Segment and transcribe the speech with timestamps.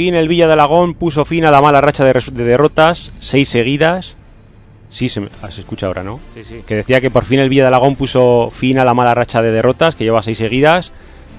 [0.00, 4.16] Fin el Villa de Alagón puso fin a la mala racha de, derrotas, seis seguidas.
[4.88, 6.20] Sí, se, me- ah, se escucha ahora, ¿no?
[6.32, 6.62] Sí, sí.
[6.66, 9.42] Que decía que por fin el Villa de Alagón puso fin a la mala racha
[9.42, 10.90] de derrotas, que lleva seis seguidas,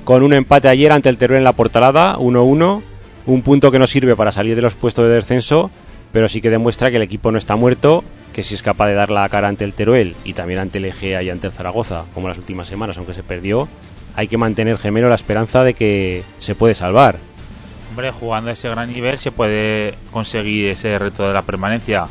[0.03, 2.81] con un empate ayer ante el Teruel en la Portalada, 1-1,
[3.25, 5.71] un punto que no sirve para salir de los puestos de descenso,
[6.11, 8.03] pero sí que demuestra que el equipo no está muerto,
[8.33, 10.85] que si es capaz de dar la cara ante el Teruel y también ante el
[10.85, 13.67] Egea y ante el Zaragoza, como las últimas semanas, aunque se perdió,
[14.15, 17.17] hay que mantener gemelo la esperanza de que se puede salvar.
[18.19, 22.07] Jugando ese gran nivel se puede conseguir ese reto de la permanencia.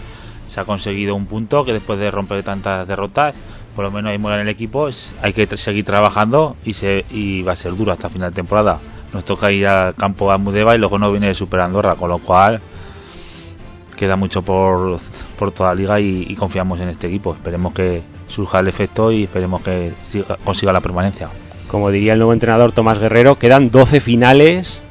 [0.47, 3.35] Se ha conseguido un punto que después de romper tantas derrotas,
[3.74, 4.89] por lo menos hay moral en el equipo.
[5.23, 8.79] hay que seguir trabajando y, se, y va a ser duro hasta final de temporada.
[9.13, 12.18] Nos toca ir al campo de Almudeva y luego no viene Super Andorra, con lo
[12.18, 12.61] cual
[13.97, 14.98] queda mucho por,
[15.39, 17.35] por toda la liga y, confiamos en este equipo.
[17.35, 21.29] Esperemos que surja el efecto y esperemos que siga- consiga la permanencia.
[21.68, 24.83] Como diría el nuevo entrenador Tomás Guerrero, quedan 12 finales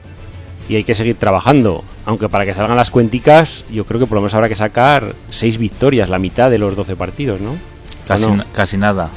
[0.69, 1.83] y hay que seguir trabajando.
[2.05, 5.15] Aunque para que salgan las cuenticas, yo creo que por lo menos habrá que sacar
[5.31, 7.57] 6 victorias, la mitad de los 12 partidos, ¿no?
[8.07, 9.09] Casi, casi nada.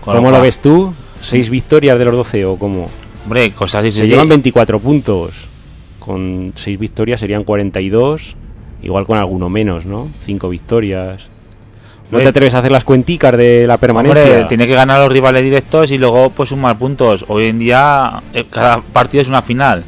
[0.00, 0.94] Con ¿Cómo lo ves tú?
[1.22, 2.88] ¿6 victorias de los 12 o cómo?
[3.24, 4.10] Hombre, cosas Se difíciles.
[4.10, 5.48] llevan 24 puntos.
[5.98, 8.36] Con 6 victorias serían 42.
[8.82, 10.08] Igual con alguno menos, ¿no?
[10.24, 11.28] 5 victorias.
[12.12, 14.22] ¿No te atreves a hacer las cuenticas de la permanencia?
[14.22, 17.24] Hombre, tiene que ganar los rivales directos y luego pues sumar puntos.
[17.26, 19.82] Hoy en día eh, cada partido es una final.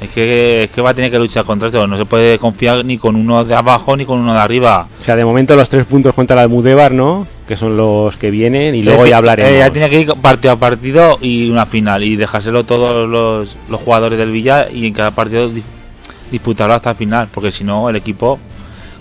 [0.00, 1.86] Es, que, es que va a tener que luchar contra esto.
[1.86, 4.86] No se puede confiar ni con uno de abajo ni con uno de arriba.
[5.00, 7.26] O sea, de momento los 3 puntos contra la Almudévar, ¿no?
[7.48, 9.50] Que son los que vienen y luego Eh, ya hablaremos.
[9.50, 13.56] eh, ya tiene que ir partido a partido y una final y dejárselo todos los,
[13.68, 15.64] los jugadores del Villa y en cada partido dis-
[16.30, 18.38] disputarlo hasta el final, porque si no el equipo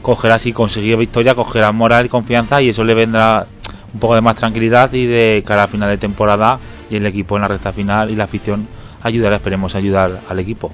[0.01, 3.45] cogerá si conseguir victoria, cogerá moral y confianza y eso le vendrá
[3.93, 6.57] un poco de más tranquilidad y de cara a final de temporada
[6.89, 8.65] y el equipo en la recta final y la afición
[9.07, 10.71] ayudará, esperemos ayudar al equipo.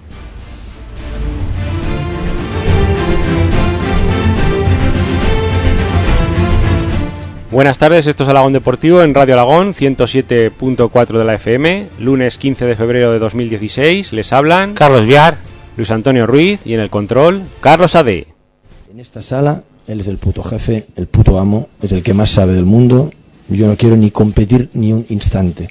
[7.53, 12.65] Buenas tardes, esto es Alagón Deportivo en Radio Alagón 107.4 de la FM, lunes 15
[12.65, 14.11] de febrero de 2016.
[14.11, 15.37] Les hablan Carlos Viar,
[15.77, 18.25] Luis Antonio Ruiz y en el control Carlos Ade.
[18.91, 22.31] En esta sala, él es el puto jefe, el puto amo, es el que más
[22.31, 23.11] sabe del mundo.
[23.49, 25.69] Yo no quiero ni competir ni un instante.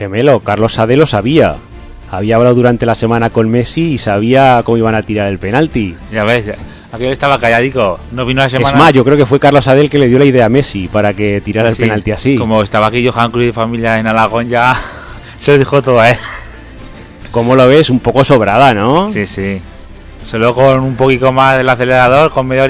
[0.00, 1.56] Gemelo, Carlos Ade lo sabía.
[2.10, 5.94] Había hablado durante la semana con Messi y sabía cómo iban a tirar el penalti.
[6.10, 6.46] ya ves,
[6.90, 8.70] aquel estaba calladico, no vino la semana.
[8.70, 10.48] Es más, yo creo que fue Carlos Ade el que le dio la idea a
[10.48, 12.36] Messi para que tirara Sí, el penalti así.
[12.36, 14.74] Como estaba aquí Johan Cruz y familia en Alagón ya
[15.38, 16.16] se dijo todo a él.
[17.30, 17.90] ¿Cómo lo ves?
[17.90, 19.10] Un poco sobrada, ¿no?
[19.10, 19.60] Sí, sí.
[20.24, 22.66] Solo con un poquito más del acelerador, con media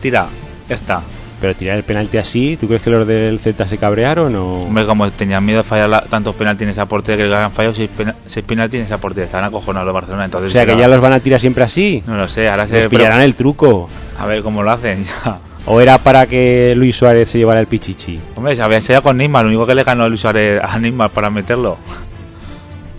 [0.00, 0.26] tira.
[0.68, 1.00] Ya está.
[1.46, 4.62] Pero tirar el penalti así, ¿tú crees que los del Z se cabrearon o...?
[4.64, 7.52] Hombre, como tenían miedo de fallar la- tantos penaltis en esa portería, que le habían
[7.52, 9.26] fallado seis, pena- seis penaltis en esa portería.
[9.26, 10.22] Estaban acojonados los Barcelona.
[10.22, 12.02] O Entonces, sea, que ya los van a tirar siempre así.
[12.04, 12.88] No lo sé, ahora se...
[12.88, 13.88] Pillarán el truco.
[14.18, 15.04] A ver cómo lo hacen.
[15.24, 15.38] ya.
[15.66, 18.18] ¿O era para que Luis Suárez se llevara el pichichi?
[18.34, 19.44] Hombre, se había ensayado con Neymar.
[19.44, 21.76] Lo único que le ganó Luis Suárez a Neymar para meterlo.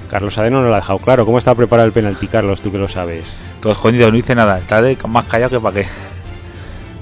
[0.09, 1.25] Carlos Ade no lo ha dejado claro.
[1.25, 2.61] ¿Cómo está preparado el penalti, Carlos?
[2.61, 3.33] Tú que lo sabes.
[3.59, 4.57] Todo escondido, no dice nada.
[4.59, 5.87] Está de- más callado que para qué.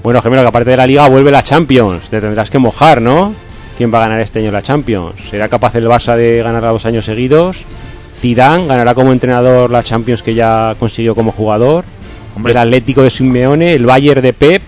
[0.06, 2.08] Bueno, Gemelo, que aparte de la Liga vuelve la Champions.
[2.10, 3.34] Te tendrás que mojar, ¿no?
[3.76, 5.14] quién va a ganar este año la Champions.
[5.28, 7.64] ¿Será capaz el Barça de ganar a dos años seguidos?
[8.16, 11.84] Zidane ganará como entrenador la Champions que ya consiguió como jugador.
[12.36, 12.52] Hombre.
[12.52, 14.62] el Atlético de Simeone, el Bayern de Pep,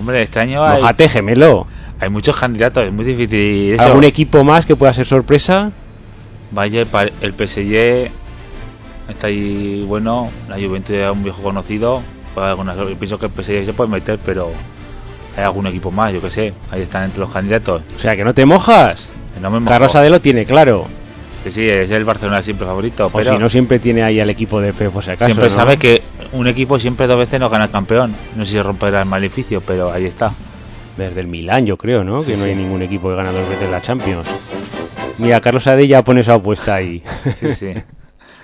[0.00, 1.66] Hombre, este año hay, Mojate gemelo.
[2.00, 3.74] hay muchos candidatos, es muy difícil.
[3.74, 3.82] Eso.
[3.82, 5.72] ¿Algún equipo más que pueda ser sorpresa?
[6.90, 8.10] Pa- el PSG
[9.10, 12.00] está ahí bueno, la Juventus es un viejo conocido.
[12.34, 14.50] Pues algunas- yo pienso que el PSG se puede meter, pero
[15.36, 16.52] hay algún equipo más, yo que sé.
[16.70, 17.82] Ahí están entre los candidatos.
[17.96, 19.08] O sea, que no te mojas.
[19.40, 19.70] No me mojo.
[19.70, 20.86] Carlos Adelo tiene claro.
[21.42, 24.30] Que sí, es el Barcelona siempre favorito, O pero si no, siempre tiene ahí al
[24.30, 25.26] equipo de Pep, por si acaso.
[25.26, 25.54] siempre ¿no?
[25.54, 26.02] sabe que
[26.32, 28.14] un equipo siempre dos veces no gana el campeón.
[28.34, 30.32] No sé si romperá el maleficio, pero ahí está.
[30.96, 32.20] Desde el Milán, yo creo, ¿no?
[32.20, 32.48] Sí, que no sí.
[32.50, 34.26] hay ningún equipo que gana dos veces la Champions.
[35.18, 37.02] Mira, Carlos Ade ya pone su apuesta ahí.
[37.38, 37.72] Sí, sí.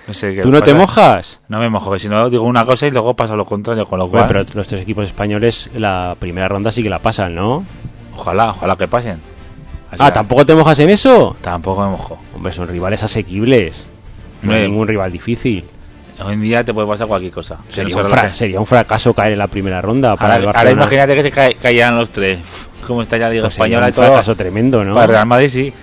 [0.07, 1.39] No sé qué ¿Tú no te mojas?
[1.47, 3.99] No me mojo, que si no digo una cosa y luego pasa lo contrario, con
[3.99, 7.35] lo Bueno, cual, pero los tres equipos españoles la primera ronda sí que la pasan,
[7.35, 7.63] ¿no?
[8.17, 9.19] ojalá, ojalá que pasen.
[9.91, 11.35] Así Ah, ¿tampoco te mojas en eso?
[11.41, 12.17] Tampoco me mojo.
[12.35, 13.87] Hombre, son rivales asequibles.
[14.41, 15.65] No hay ningún rival difícil.
[16.23, 17.55] Hoy en día te puede pasar cualquier cosa.
[17.55, 18.27] No Sería se un, relaje.
[18.27, 21.31] fra- sería un fracaso caer en la primera ronda para el Ahora, imagínate que se
[21.31, 22.39] cae- cayeran los tres.
[22.87, 24.05] ¿Cómo está ya la Liga Pues sería Española y un todo?
[24.07, 24.93] fracaso tremendo, ¿no?
[24.93, 25.73] Para el Real Madrid sí.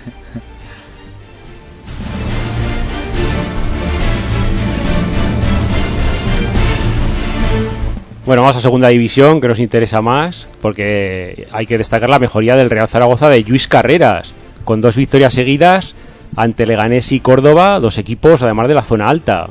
[8.29, 12.55] Bueno, vamos a segunda división, que nos interesa más, porque hay que destacar la mejoría
[12.55, 14.35] del Real Zaragoza de Luis Carreras,
[14.65, 15.95] con dos victorias seguidas
[16.35, 19.47] ante Leganés y Córdoba, dos equipos además de la zona alta.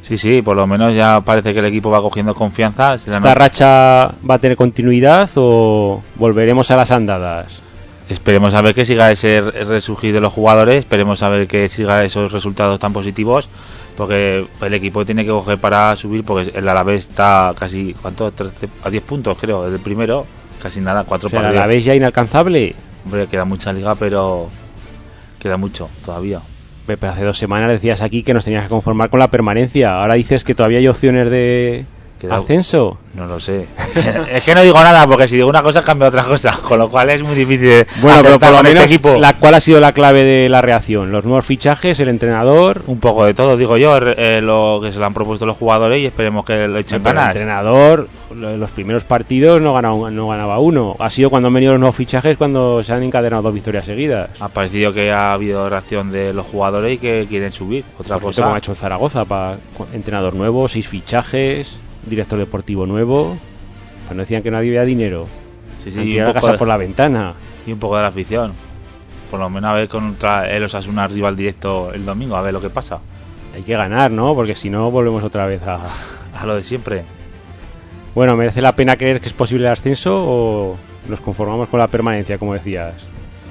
[0.00, 2.94] Sí, sí, por lo menos ya parece que el equipo va cogiendo confianza.
[2.94, 7.60] ¿Esta racha va a tener continuidad o volveremos a las andadas?
[8.08, 12.02] Esperemos a ver que siga ese resurgir de los jugadores, esperemos a ver que siga
[12.02, 13.50] esos resultados tan positivos,
[13.96, 18.30] porque el equipo tiene que coger para subir, porque el Alavés está casi, ¿cuánto?
[18.30, 20.26] 13 a 10 puntos creo, desde el primero,
[20.62, 21.60] casi nada, cuatro O sea, partidos.
[21.60, 22.74] la vez ya inalcanzable.
[23.04, 24.48] Hombre, queda mucha liga, pero
[25.40, 26.40] queda mucho todavía.
[26.86, 30.00] Pero hace dos semanas decías aquí que nos tenías que conformar con la permanencia.
[30.00, 31.84] Ahora dices que todavía hay opciones de
[32.20, 32.98] Queda- ascenso.
[33.14, 33.66] No lo sé.
[34.32, 36.88] es que no digo nada, porque si digo una cosa cambia otra cosa, con lo
[36.90, 37.86] cual es muy difícil.
[38.02, 39.14] Bueno, pero por lo este menos, equipo.
[39.16, 41.10] la, ¿cuál ha sido la clave de la reacción?
[41.12, 42.82] Los nuevos fichajes, el entrenador.
[42.86, 46.00] Un poco de todo, digo yo, eh, lo que se le han propuesto los jugadores
[46.00, 47.36] y esperemos que lo echen Pero el ganas.
[47.36, 50.96] entrenador, lo- los primeros partidos no ganaba, no ganaba uno.
[50.98, 54.28] Ha sido cuando han venido los nuevos fichajes cuando se han encadenado dos victorias seguidas.
[54.40, 57.84] Ha parecido que ha habido reacción de los jugadores y que quieren subir.
[57.94, 58.42] Otra Por cierto, cosa.
[58.42, 59.56] como ha hecho Zaragoza, para
[59.94, 63.36] entrenador nuevo, seis fichajes, director deportivo nuevo.
[64.06, 65.26] Cuando decían que no había dinero,
[65.82, 67.34] Sí, sí, y, un la poco casa de, por la ventana.
[67.66, 68.52] y un poco de la afición.
[69.30, 72.60] Por lo menos a ver contra el Osasuna rival directo el domingo, a ver lo
[72.60, 73.00] que pasa.
[73.54, 74.34] Hay que ganar, ¿no?
[74.34, 75.80] Porque si no, volvemos otra vez a...
[76.36, 77.02] A lo de siempre.
[78.14, 80.76] Bueno, ¿merece la pena creer que es posible el ascenso o
[81.08, 82.94] nos conformamos con la permanencia, como decías?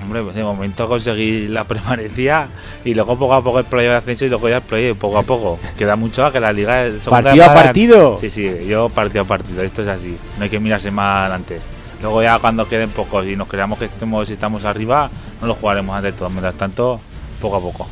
[0.05, 2.47] Hombre, pues de momento conseguir la permanencia
[2.83, 5.17] y luego poco a poco el playoff de ascenso y luego ya el playoff poco
[5.17, 5.59] a poco.
[5.75, 8.17] Queda mucho a que la liga es ¿Partido a partido?
[8.19, 10.15] Sí, sí, yo partido a partido, esto es así.
[10.37, 11.59] No hay que mirarse más adelante.
[12.03, 15.09] Luego ya cuando queden pocos y nos creamos que estemos, estamos arriba,
[15.41, 16.29] no lo jugaremos antes de todo.
[16.29, 16.99] Mientras tanto,
[17.41, 17.87] poco a poco.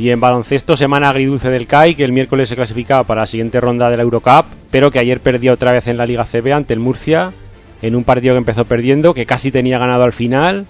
[0.00, 3.60] Y en baloncesto, semana agridulce del CAI, que el miércoles se clasificaba para la siguiente
[3.60, 6.72] ronda de la Eurocup, pero que ayer perdió otra vez en la Liga CB ante
[6.72, 7.34] el Murcia,
[7.82, 10.66] en un partido que empezó perdiendo, que casi tenía ganado al final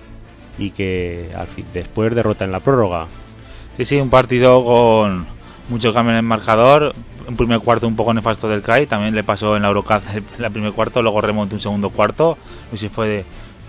[0.59, 3.07] y que al fin, después derrota en la prórroga.
[3.77, 5.27] Sí, sí, un partido con
[5.69, 6.93] mucho cambio en el marcador.
[7.29, 8.89] Un primer cuarto un poco nefasto del CAI.
[8.89, 11.03] También le pasó en la Eurocup el el primer cuarto.
[11.03, 12.37] Luego remontó un segundo cuarto.
[12.73, 13.25] Y se fue de,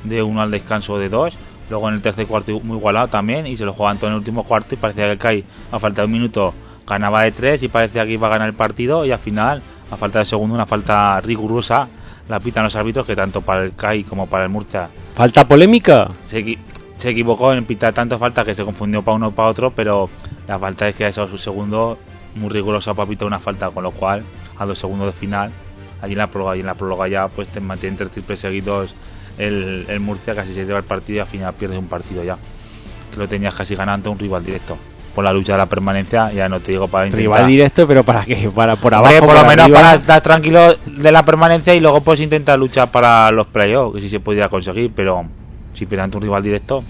[0.06, 1.38] de uno al descanso de dos.
[1.72, 3.48] Luego en el tercer cuarto muy igualado también.
[3.48, 4.76] Y se lo jugaban todo en el último cuarto.
[4.76, 6.54] Y parecía que el CAI, a falta de un minuto,
[6.86, 7.64] ganaba de tres.
[7.64, 9.06] Y parecía que iba a ganar el partido.
[9.06, 11.88] Y al final, a falta de segundo, una falta rigurosa.
[12.28, 16.08] La pitan los árbitros que tanto para el CAI como para el Murcia ¿Falta polémica?
[16.24, 16.58] se,
[16.96, 20.08] se equivocó en pitar tanto falta que se confundió para uno o para otro, pero
[20.48, 21.98] la falta es que a esos segundos
[22.36, 24.24] muy riguroso para pitar una falta, con lo cual
[24.58, 25.52] a dos segundos de final,
[26.02, 28.94] allí en la prórroga y en la prórroga ya pues te mantienen tres triples seguidos
[29.42, 32.38] el, el Murcia casi se lleva el partido y al final pierdes un partido ya.
[33.12, 34.78] Que lo tenías casi ganando un rival directo.
[35.14, 37.22] Por la lucha de la permanencia, ya no te digo para intentar.
[37.22, 38.50] Rival directo, pero ¿para qué?
[38.56, 39.80] Para por abajo, Hombre, por lo menos arriba.
[39.80, 44.02] para estar tranquilo de la permanencia y luego pues intentar luchar para los playoffs, que
[44.02, 45.26] si se pudiera conseguir, pero
[45.74, 46.84] si pierdes ante un rival directo,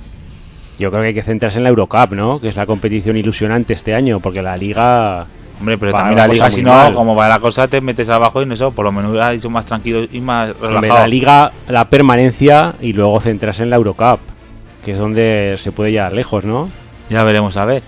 [0.77, 2.39] Yo creo que hay que centrarse en la Eurocup, ¿no?
[2.39, 5.25] Que es la competición ilusionante este año, porque la Liga...
[5.61, 6.95] Hombre, pero también la liga, si no, mal.
[6.95, 9.63] como va la cosa, te metes abajo y en eso, por lo menos dicho más
[9.63, 11.01] tranquilo y más relajado.
[11.01, 14.19] la Liga, la permanencia y luego centrarse en la Eurocup,
[14.83, 16.67] que es donde se puede llegar lejos, ¿no?
[17.11, 17.83] Ya veremos a ver.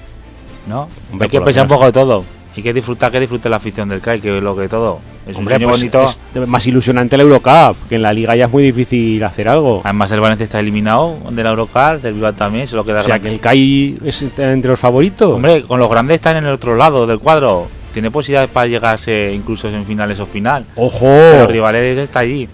[0.68, 0.88] ¿No?
[1.12, 2.24] Hombre, Hay que pensar un poco de todo.
[2.56, 5.00] Y que disfrutar, que disfrute la afición del CAI, que es lo que todo.
[5.28, 6.42] Es Hombre, un sueño pues bonito.
[6.44, 9.82] es más ilusionante la Eurocup, que en la Liga ya es muy difícil hacer algo.
[9.84, 13.04] Además, el Valencia está eliminado de la Eurocar, del Bilbao también, se lo queda O
[13.04, 15.34] sea, que el CAI es entre los favoritos.
[15.34, 17.68] Hombre, con los grandes están en el otro lado del cuadro.
[17.94, 20.66] Tiene posibilidades para llegarse incluso en finales o final.
[20.76, 21.06] ¡Ojo!
[21.06, 22.48] Los rivales está allí.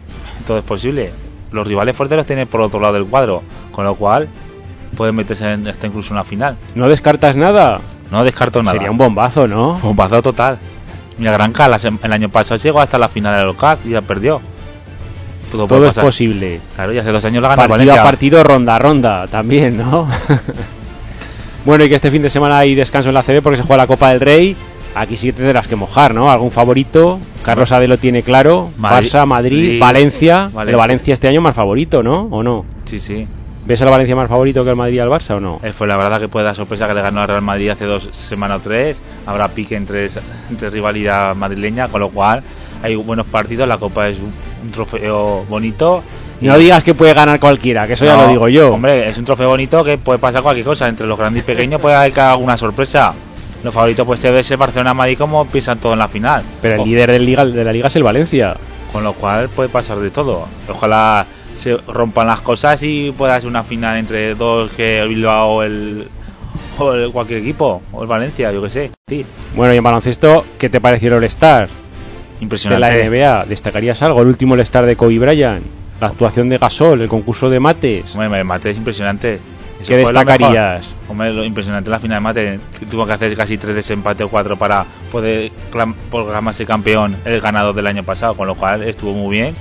[0.45, 1.11] Todo es posible.
[1.51, 3.41] Los rivales fuertes los tienen por otro lado del cuadro.
[3.71, 4.27] Con lo cual,
[4.95, 6.57] pueden meterse en hasta incluso una final.
[6.75, 7.79] ¿No descartas nada?
[8.11, 8.73] No descarto nada.
[8.73, 9.73] Sería un bombazo, ¿no?
[9.83, 10.57] bombazo total.
[11.17, 14.41] Mira, sem- el año pasado llegó hasta la final de local y ya perdió.
[15.51, 16.61] Todo, es posible.
[16.75, 18.01] Claro, y hace dos años la ganó Partido Valencia.
[18.01, 20.07] a partido, ronda a ronda, también, ¿no?
[21.65, 23.83] bueno, y que este fin de semana hay descanso en la CB porque se juega
[23.83, 24.55] la Copa del Rey.
[24.95, 26.31] Aquí sí que tendrás que mojar, ¿no?
[26.31, 27.19] ¿Algún favorito?
[27.43, 28.69] Carlos Ade lo tiene claro.
[28.77, 30.35] Madrid- Barça, Madrid, Madrid, Valencia.
[30.53, 30.71] Valencia.
[30.71, 32.27] El Valencia este año más favorito, ¿no?
[32.31, 32.65] ¿O no?
[32.85, 33.27] Sí, sí.
[33.65, 35.59] ¿Ves al Valencia más favorito que el Madrid al Barça o no?
[35.63, 37.85] Eh, fue la verdad que puede dar sorpresa que le ganó al Real Madrid hace
[37.85, 39.01] dos semanas o tres.
[39.25, 40.07] Habrá pique entre,
[40.49, 42.41] entre rivalidad madrileña, con lo cual
[42.81, 43.67] hay buenos partidos.
[43.67, 46.03] La Copa es un, trofeo bonito.
[46.41, 48.73] No digas que puede ganar cualquiera, que eso ya lo digo yo.
[48.73, 50.87] Hombre, es un trofeo bonito que puede pasar cualquier cosa.
[50.87, 53.13] Entre los grandes y pequeños puede haber alguna sorpresa.
[53.61, 56.43] Los favoritos pues debe ser Barcelona-Madrid como piensan todo en la final.
[56.61, 58.55] Pero el líder liga, de la liga es el Valencia.
[58.93, 60.47] Con lo cual puede pasar de todo.
[60.69, 61.25] Ojalá
[61.59, 65.63] se rompan las cosas y pueda ser una final entre dos que el Bilbao o
[65.63, 66.07] el,
[66.79, 67.81] o el- cualquier equipo.
[67.91, 68.91] O el Valencia, yo que sé.
[69.07, 69.25] Sí,
[69.55, 72.97] Bueno, y en baloncesto, ¿qué te pareció el All-Star de impresionante.
[72.97, 73.45] la NBA?
[73.45, 74.21] ¿Destacarías algo?
[74.21, 75.63] El último All-Star de Kobe Bryant,
[75.99, 78.15] la actuación de Gasol, el concurso de mates.
[78.15, 79.39] Hombre, el mate es impresionante.
[79.81, 80.95] Eso ¿Qué lo destacarías?
[81.07, 82.59] Hombre, lo impresionante la final de mate.
[82.89, 87.73] Tuvo que hacer casi tres desempates o cuatro para poder clam- proclamarse campeón el ganador
[87.73, 89.55] del año pasado, con lo cual estuvo muy bien.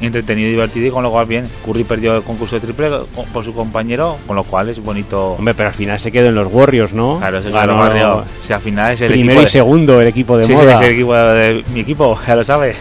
[0.00, 1.46] Entretenido y divertido y con lo cual bien.
[1.64, 2.88] Curry perdió el concurso de triple
[3.32, 5.32] por su compañero, con lo cual es bonito.
[5.32, 7.18] Hombre, pero al final se quedó en los Warriors, ¿no?
[7.18, 8.16] Claro, se ganó barrio.
[8.18, 10.52] O sea, al final es el primero equipo y de- segundo el equipo de Sí,
[10.52, 10.74] sí, moda.
[10.76, 12.76] es el equipo de mi equipo, ya lo sabes.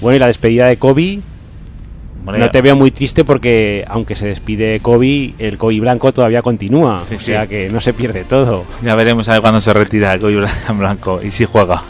[0.00, 1.20] Bueno, y la despedida de Kobe,
[2.24, 6.42] Bueno, no te veo muy triste porque aunque se despide Kobe, el Kobe blanco todavía
[6.42, 7.04] continúa.
[7.08, 7.48] Sí, o sea sí.
[7.50, 8.64] que no se pierde todo.
[8.82, 10.44] Ya veremos a ver cuándo se retira el Kobe
[10.76, 11.82] Blanco y si juega.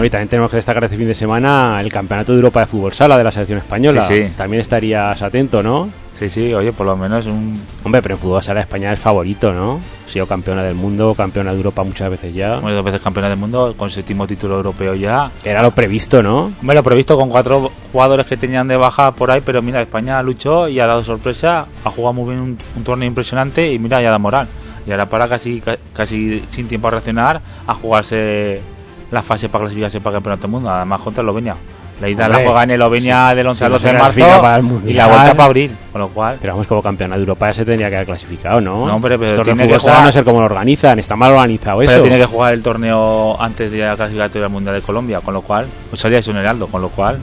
[0.00, 2.66] Bueno, y también tenemos que destacar este fin de semana el Campeonato de Europa de
[2.66, 4.00] Fútbol Sala de la selección española.
[4.02, 4.32] Sí, sí.
[4.34, 5.90] También estarías atento, ¿no?
[6.18, 7.60] Sí, sí, oye, por lo menos un.
[7.84, 9.78] Hombre, pero en Fútbol Sala España es favorito, ¿no?
[10.06, 12.56] Ha sido campeona del mundo, campeona de Europa muchas veces ya.
[12.56, 15.30] Hombre, dos veces campeona del mundo, con séptimo título europeo ya.
[15.44, 16.50] Era lo previsto, ¿no?
[16.62, 20.22] Hombre, lo previsto con cuatro jugadores que tenían de baja por ahí, pero mira, España
[20.22, 24.00] luchó y ha dado sorpresa, ha jugado muy bien un, un torneo impresionante y mira,
[24.00, 24.48] ya da moral.
[24.86, 28.62] Y ahora para casi ca- casi sin tiempo a reaccionar, a jugarse
[29.10, 31.56] la fase para clasificarse para el campeonato del mundo, además contra Eslovenia.
[32.00, 33.92] La ida Hombre, la juega en Eslovenia sí, del 11 sí, al no 12 se
[33.92, 37.20] de marzo y la vuelta para abril, con lo cual Pero vamos, como campeona de
[37.20, 38.86] Europa ya se tendría que haber clasificado, ¿no?
[38.86, 41.82] No, hombre, pero de tiene que jugar- no sé cómo lo organizan, está mal organizado
[41.82, 41.90] eso.
[41.92, 45.34] Pero tiene que jugar el torneo antes de la clasificatoria al Mundial de Colombia, con
[45.34, 47.18] lo cual, pues salía en Heraldo, con lo cual,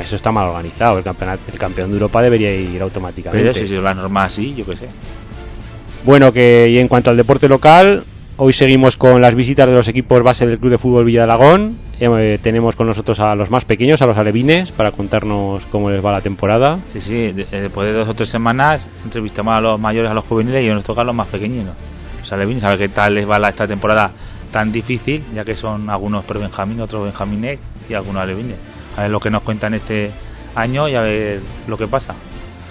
[0.00, 3.52] Eso está mal organizado, el, campeonato, el campeón de Europa debería ir automáticamente.
[3.52, 4.88] pero si es la norma así, yo qué sé.
[6.04, 8.04] Bueno, que y en cuanto al deporte local,
[8.38, 11.24] hoy seguimos con las visitas de los equipos base del Club de Fútbol Villa de
[11.24, 11.76] Alagón.
[11.98, 16.04] Eh, tenemos con nosotros a los más pequeños, a los alevines, para contarnos cómo les
[16.04, 16.78] va la temporada.
[16.92, 20.24] Sí, sí, eh, después de dos o tres semanas entrevistamos a los mayores, a los
[20.24, 21.74] juveniles y hoy nos toca a los más pequeñinos.
[22.22, 24.10] O sea, Levin, saber qué tal les va esta temporada
[24.50, 28.56] tan difícil, ya que son algunos pre-Benjamín, otros Benjamines y algunos alevines.
[28.96, 30.10] A ver lo que nos cuentan este
[30.54, 32.14] año y a ver lo que pasa.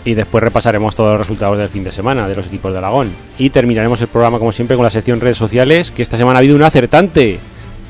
[0.05, 3.09] Y después repasaremos todos los resultados del fin de semana de los equipos de Alagón.
[3.38, 6.39] Y terminaremos el programa, como siempre, con la sección redes sociales, que esta semana ha
[6.39, 7.39] habido un acertante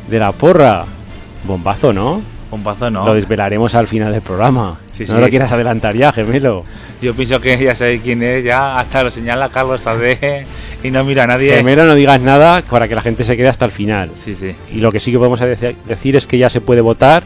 [0.10, 0.86] de la porra.
[1.46, 2.36] Bombazo, ¿no?
[2.64, 3.06] Pazo no.
[3.06, 4.80] Lo desvelaremos al final del programa.
[4.94, 5.22] Sí, no sí.
[5.22, 6.64] lo quieras adelantar ya, gemelo.
[7.02, 10.46] Yo pienso que ya sabéis quién es, ya hasta lo señala Carlos Sade
[10.84, 11.54] y no mira a nadie.
[11.54, 14.12] Gemelo, no digas nada para que la gente se quede hasta el final.
[14.16, 14.56] Sí, sí.
[14.72, 17.24] Y lo que sí que podemos decir es que ya se puede votar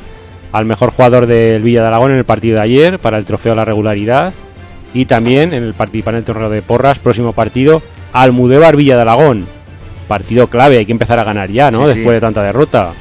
[0.51, 3.53] al mejor jugador del Villa de Aragón en el partido de ayer para el trofeo
[3.53, 4.34] a la regularidad
[4.93, 7.81] y también en el participar en el torneo de porras, próximo partido,
[8.13, 9.48] Almudévar Villa de Aragón.
[10.08, 11.86] Partido clave, hay que empezar a ganar ya, ¿no?
[11.86, 12.00] Sí, sí.
[12.00, 12.93] Después de tanta derrota.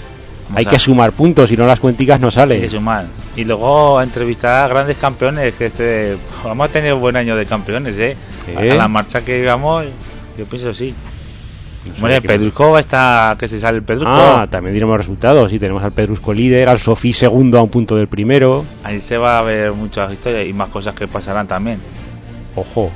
[0.48, 2.60] Vamos hay que sumar puntos, si no las cuenticas no Hay salen.
[2.60, 3.06] que sumar.
[3.36, 7.46] Y luego entrevistar a grandes campeones, que este vamos a tener un buen año de
[7.46, 8.16] campeones, ¿eh?
[8.56, 9.84] A la marcha que vamos,
[10.38, 10.94] yo pienso sí.
[12.20, 14.10] Qué- Pedrusco está que se sale el Pedrusco.
[14.10, 15.50] Ah, también diremos resultados.
[15.50, 18.64] Sí, tenemos al Pedrusco líder, al Sofí segundo a un punto del primero.
[18.84, 21.78] Ahí se va a ver muchas historias y más cosas que pasarán también.
[22.56, 22.90] Ojo.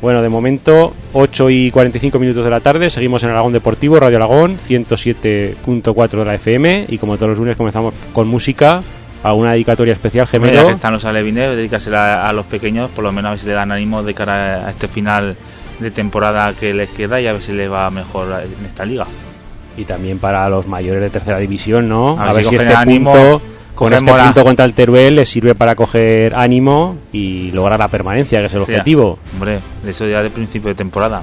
[0.00, 4.16] Bueno, de momento, 8 y 45 minutos de la tarde, seguimos en Aragón Deportivo, Radio
[4.18, 8.82] Aragón, 107.4 de la FM, y como todos los lunes comenzamos con música,
[9.22, 10.66] ¿Alguna dedicatoria especial, Mira, gemelo?
[10.68, 13.54] que están los alevines, dedicársela a los pequeños, por lo menos a ver si le
[13.54, 15.34] dan ánimo de cara a este final
[15.78, 19.06] de temporada que les queda y a ver si les va mejor en esta liga.
[19.76, 22.18] Y también para los mayores de tercera división, ¿no?
[22.18, 23.42] A A, ver si este ánimo, punto,
[23.74, 28.40] con este punto contra el Teruel les sirve para coger ánimo y lograr la permanencia,
[28.40, 29.18] que es el O sea, objetivo.
[29.34, 31.22] Hombre, de eso ya de principio de temporada.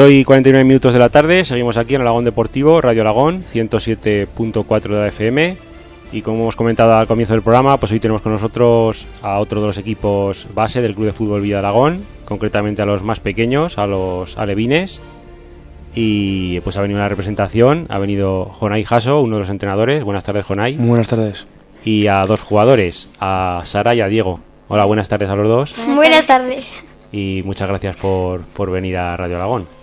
[0.00, 4.82] Ocho y 49 minutos de la tarde, seguimos aquí en Alagón Deportivo, Radio Alagón, 107.4
[4.82, 5.58] de la FM.
[6.10, 9.60] Y como hemos comentado al comienzo del programa, pues hoy tenemos con nosotros a otro
[9.60, 13.76] de los equipos base del Club de Fútbol Villa Alagón, concretamente a los más pequeños,
[13.76, 15.02] a los alevines.
[15.94, 20.02] Y pues ha venido una representación, ha venido Jonay Jasso, uno de los entrenadores.
[20.02, 20.76] Buenas tardes, Jonay.
[20.76, 21.46] Muy buenas tardes.
[21.84, 24.40] Y a dos jugadores, a Sara y a Diego.
[24.68, 25.74] Hola, buenas tardes a los dos.
[25.94, 26.72] Buenas tardes.
[27.12, 29.79] y muchas gracias por, por venir a Radio Aragón.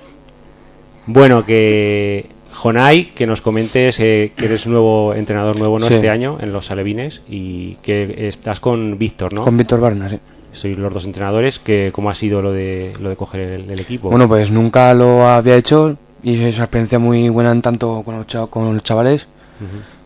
[1.08, 5.88] Bueno, que Jonay, que nos comentes eh, que eres nuevo entrenador nuevo ¿no?
[5.88, 5.96] Sí.
[5.96, 9.41] este año en los Alevines y que estás con Víctor, ¿no?
[9.41, 10.20] Con Víctor Barna, sí.
[10.52, 13.80] Sois los dos entrenadores, que ¿cómo ha sido lo de lo de coger el, el
[13.80, 14.10] equipo?
[14.10, 18.15] Bueno, pues nunca lo había hecho y es una experiencia muy buena en tanto con
[18.17, 19.28] los, con los chavales.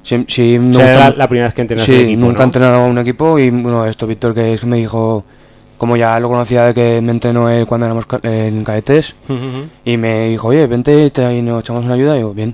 [0.04, 2.00] Sí, sí, me O sea, gusta era mu- la primera vez que entrenas Sí, un
[2.02, 2.42] equipo, nunca ¿no?
[2.42, 5.24] he entrenado a un equipo y bueno, esto Víctor que es que me dijo,
[5.82, 9.16] como ya lo conocía de que me entrenó él cuando éramos ca- en cadetes,
[9.84, 12.54] y me dijo, oye, vente y, te, y nos echamos una ayuda, y digo, bien.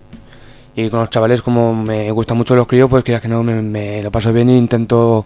[0.78, 3.62] Y con los chavales, como me gustan mucho los críos, pues quieras que no, me,
[3.62, 5.26] me lo paso bien e intento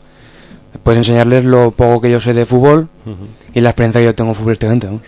[0.81, 2.87] pues enseñarles lo poco que yo sé de fútbol
[3.53, 5.03] y la experiencia que yo tengo futbolísticamente, vamos.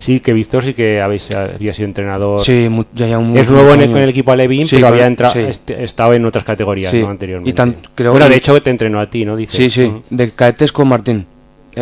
[0.00, 2.44] Sí, que Víctor sí que habéis, había sido entrenador.
[2.44, 5.06] Sí, mu- ya llevo es nuevo en el, con el equipo Alevín, Sí, pero había
[5.06, 5.38] entra- sí.
[5.38, 7.10] est- estado en otras categorías Sí, ¿no?
[7.10, 7.50] anteriormente.
[7.50, 9.36] y tan- creo bueno, que- de hecho te entrenó a ti, ¿no?
[9.36, 9.54] Dices.
[9.56, 10.02] Sí, sí, Ujú.
[10.10, 11.26] de cadetes con Martín.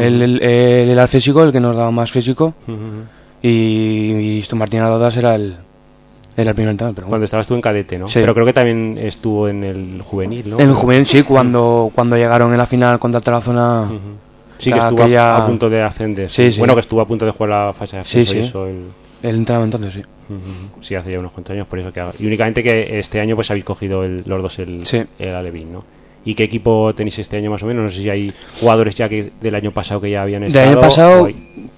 [0.00, 2.76] Él, él, él era el físico, el que nos daba más físico, Ujú.
[3.42, 5.56] y, y esto Martín Araudas era el,
[6.36, 6.94] era el primer entrenador.
[6.94, 7.10] Pero bueno.
[7.12, 8.08] Cuando estabas tú en cadete, ¿no?
[8.08, 8.18] Sí.
[8.20, 10.58] Pero creo que también estuvo en el juvenil, ¿no?
[10.60, 13.86] En el juvenil sí, cuando, cuando llegaron en la final contra Tarazona.
[14.58, 16.30] Sí, que estuvo aquella- a punto de ascender.
[16.30, 16.58] Sí, sí.
[16.58, 18.48] Bueno, que estuvo a punto de jugar la fase de Sí, ascenso y sí.
[18.48, 18.84] eso, el-
[19.22, 20.32] El entrenamiento entonces, sí.
[20.32, 20.82] Ujú.
[20.82, 23.50] Sí, hace ya unos cuantos años, por eso que Y únicamente que este año pues
[23.50, 24.82] habéis cogido el- los dos el,
[25.18, 25.84] el Alevín, ¿no?
[26.26, 27.84] ¿Y qué equipo tenéis este año más o menos?
[27.84, 30.68] No sé si hay jugadores ya que del año pasado que ya habían Del estado.
[30.70, 31.28] año pasado,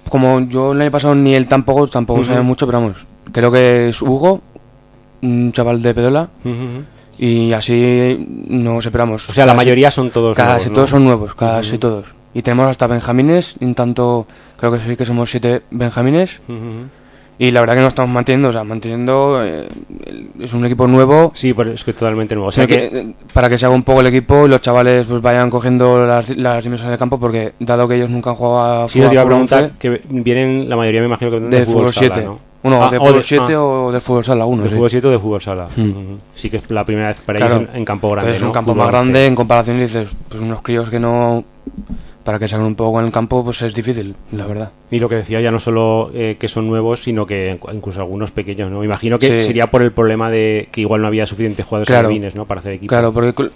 [0.09, 2.29] como yo el año pasado ni él tampoco, tampoco Ujú.
[2.31, 4.41] sabe mucho, pero vamos, creo que es Hugo,
[5.23, 6.29] un chaval de Pedola,
[7.19, 9.29] y así nos esperamos.
[9.29, 10.75] O sea, la mayoría son todos Casi nuevos, ¿no?
[10.75, 12.07] todos son nuevos, casi todos.
[12.35, 16.41] Y tenemos hasta benjamines, en tanto, creo que sí que somos siete benjamines.
[17.38, 19.68] Y la verdad que nos estamos manteniendo, o sea, manteniendo, eh,
[20.40, 22.48] es un equipo nuevo, Sí, pero es que totalmente nuevo.
[22.48, 24.48] O sea Sino que, que, eh, para que se haga un poco el equipo y
[24.48, 28.31] los chavales pues vayan cogiendo las, las dimensiones del campo porque dado que ellos nunca
[28.31, 31.07] han jugado a sí, te iba a fútbol preguntar 11, que vienen, la mayoría me
[31.07, 32.38] imagino que de de fútbol sala, 7 ¿no?
[32.64, 35.11] uno Ah, de fútbol 7 ah, o del fútbol sala 1 de fútbol 7 o
[35.12, 35.68] de fútbol sala.
[35.77, 35.92] Hmm.
[36.35, 37.55] Sí que es la primera vez para Claro.
[37.57, 38.48] ellos en, en campo grande, es ¿no?
[38.48, 38.96] un campo Fútbol más 11.
[38.96, 41.44] grande en comparación dices pues unos críos que no
[42.29, 45.09] para que salgan un poco en el campo pues es difícil la verdad Y lo
[45.09, 48.81] que decía ya no solo eh, que son nuevos, sino que incluso algunos pequeños, ¿no?
[48.81, 49.47] Me imagino que Sí.
[49.47, 52.09] sería por el problema de que igual no había suficientes jugadores Claro.
[52.09, 52.45] alevines, ¿no?
[52.45, 52.91] Para hacer equipo.
[52.91, 53.49] claro porque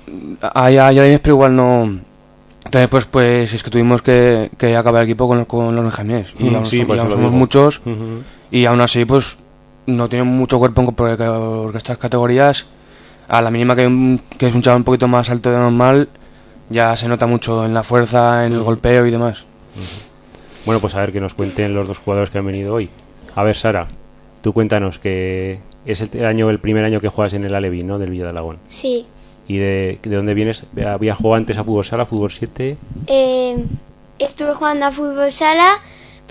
[0.55, 1.99] hay alevines, pero igual no
[2.65, 5.85] entonces pues pues es que tuvimos que, que acabar el equipo con, los- con los
[5.85, 7.31] benjamines Mm, sí, y aún lo somos digo.
[7.31, 8.23] muchos Ujú.
[8.51, 9.37] Y aún así, pues
[9.85, 12.65] no tienen mucho cuerpo porque, porque estas categorías,
[13.29, 16.09] a la mínima que, un- que es un chaval un poquito más alto de normal,
[16.73, 19.45] ya se nota mucho en la fuerza, en el golpeo y demás.
[20.65, 22.89] Bueno, pues a ver que nos cuenten los dos jugadores que han venido hoy.
[23.35, 23.89] A ver, Sara,
[24.43, 27.99] tú cuéntanos que es el año, el primer año que juegas en el Alevín, ¿no?
[27.99, 28.59] Del Villa de Alagón.
[28.69, 29.07] Sí.
[29.49, 30.65] ¿Y de, de dónde vienes?
[30.87, 32.77] ¿Habías jugado antes a fútbol sala, fútbol 7?
[33.09, 33.67] Eh,
[34.19, 35.75] estuve jugando a fútbol sala,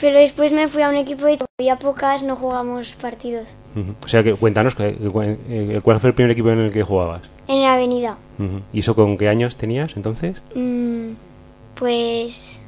[0.01, 1.37] pero después me fui a un equipo de...
[1.59, 3.45] Había pocas, no jugamos partidos.
[3.75, 3.93] Ujú.
[4.03, 7.21] O sea, que cuéntanos, que- eh, ¿cuál fue el primer equipo en el que jugabas?
[7.47, 8.17] En la avenida.
[8.39, 8.61] Ujú.
[8.73, 10.41] ¿Y eso con qué años tenías entonces?
[10.55, 11.11] Mm,
[11.75, 12.59] pues...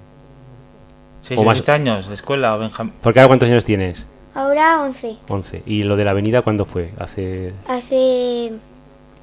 [1.21, 2.07] ¿Seis O o más- años?
[2.09, 2.55] ¿Escuela?
[2.57, 2.93] Benjamín?
[3.01, 4.05] Porque ahora cuántos años tienes?
[4.35, 5.17] Ahora 11.
[5.27, 5.63] 11.
[5.65, 6.91] ¿Y lo de la avenida cuándo fue?
[6.99, 8.51] ¿Hace Hace...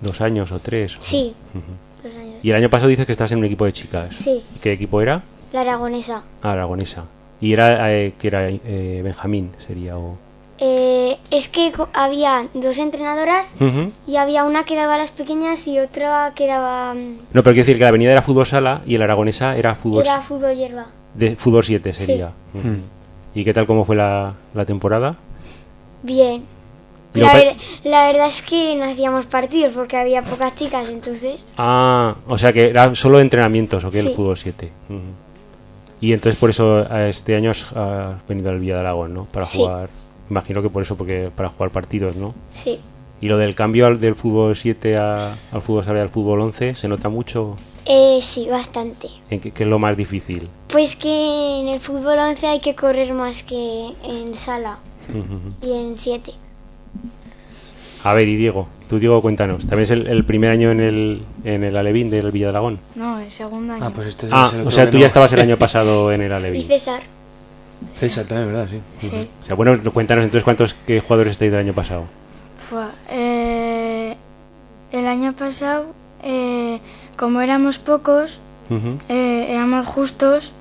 [0.00, 0.96] dos años o tres?
[1.00, 1.34] Sí.
[1.54, 2.08] Ujú.
[2.08, 2.36] Dos años.
[2.42, 4.14] Y el año pasado dices que estás en un equipo de chicas.
[4.16, 4.42] Sí.
[4.62, 5.22] ¿Qué equipo era?
[5.52, 6.22] La aragonesa.
[6.42, 7.04] Ah, Aragonesa.
[7.40, 10.16] ¿Y era eh, que era eh, Benjamín sería o...?
[10.62, 13.54] Eh, es que había dos entrenadoras
[14.06, 16.92] y había una que daba a las pequeñas y otra que daba...
[16.92, 19.74] mm, No, pero quiero decir que la avenida era fútbol sala y el Aragonesa era
[19.74, 20.86] fútbol Era fútbol hierba.
[21.14, 22.32] de fútbol 7 sería.
[22.52, 23.38] Mm.
[23.38, 25.16] ¿Y qué tal cómo fue la, la temporada?
[26.02, 26.44] Bien.
[27.14, 31.44] La, ver- la verdad es que no hacíamos partidos porque había pocas chicas, entonces...
[31.56, 34.70] Ah, o sea que era solo entrenamientos o que el fútbol 7.
[34.90, 34.98] Ujú.
[36.00, 39.24] Y entonces por eso a este año has, has venido al Villa de Aragón, ¿no?
[39.26, 39.58] Para Sí.
[39.58, 39.90] jugar.
[40.30, 42.34] Imagino que por eso, porque para jugar partidos, ¿no?
[42.54, 42.78] Sí.
[43.20, 46.74] Y lo del cambio al, del fútbol 7 a- al fútbol sala al fútbol 11,
[46.74, 47.56] ¿se nota mucho?
[47.84, 49.08] Eh, sí, bastante.
[49.28, 50.48] ¿En qué, qué es lo más difícil?
[50.68, 54.78] Pues que en el fútbol 11 hay que correr más que en sala
[55.62, 56.32] y en 7.
[58.04, 59.66] A ver, y Diego, tú Diego, cuéntanos.
[59.66, 62.78] ¿También es el, el primer año en el, en el Alevín del Villa de Aragón?
[62.96, 63.84] No, el segundo año.
[63.86, 65.00] Ah, pues este Ah, es el o sea, tú no.
[65.00, 66.66] ya estabas el año pasado en el Y Alevín.
[66.68, 67.00] César.
[67.94, 68.68] César también, ¿verdad?
[68.98, 69.08] Sí.
[69.08, 69.28] Sí.
[69.42, 72.04] O sea, bueno, cuéntanos entonces cuántos qué jugadores estáis del año pasado.
[72.68, 74.16] Fue, eh,
[74.92, 75.86] el año pasado,
[76.22, 76.78] eh,
[77.16, 78.40] como éramos pocos,
[79.08, 80.52] eh, éramos justos,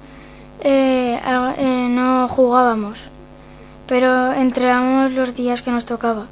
[0.62, 3.10] eh, algo- eh, no jugábamos,
[3.88, 6.28] pero entrábamos los días que nos tocaba.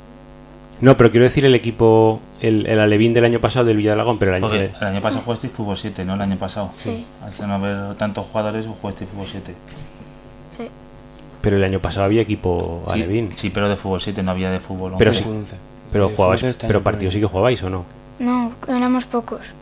[0.80, 3.94] No, pero quiero decir el equipo, el, el Alevín del año pasado del Villa de
[3.96, 4.78] Aragón, pero el año Porque que...
[4.80, 6.14] el año pasado jugaste fútbol 7, ¿no?
[6.14, 6.72] El año pasado.
[6.78, 7.06] Sí.
[7.26, 9.54] Hace no haber tantos jugadores, jugaste fútbol 7.
[10.52, 10.68] Sí.
[11.42, 13.32] Pero el año pasado había equipo Sí, Alevín.
[13.36, 14.94] sí, pero de fútbol 7 no había de fútbol.
[14.98, 15.24] Pero once.
[15.24, 15.30] sí.
[15.30, 15.56] 11.
[15.92, 17.86] Pero jugabais, pero partidos sí que jugabais o no.
[18.20, 19.54] No, éramos pocos.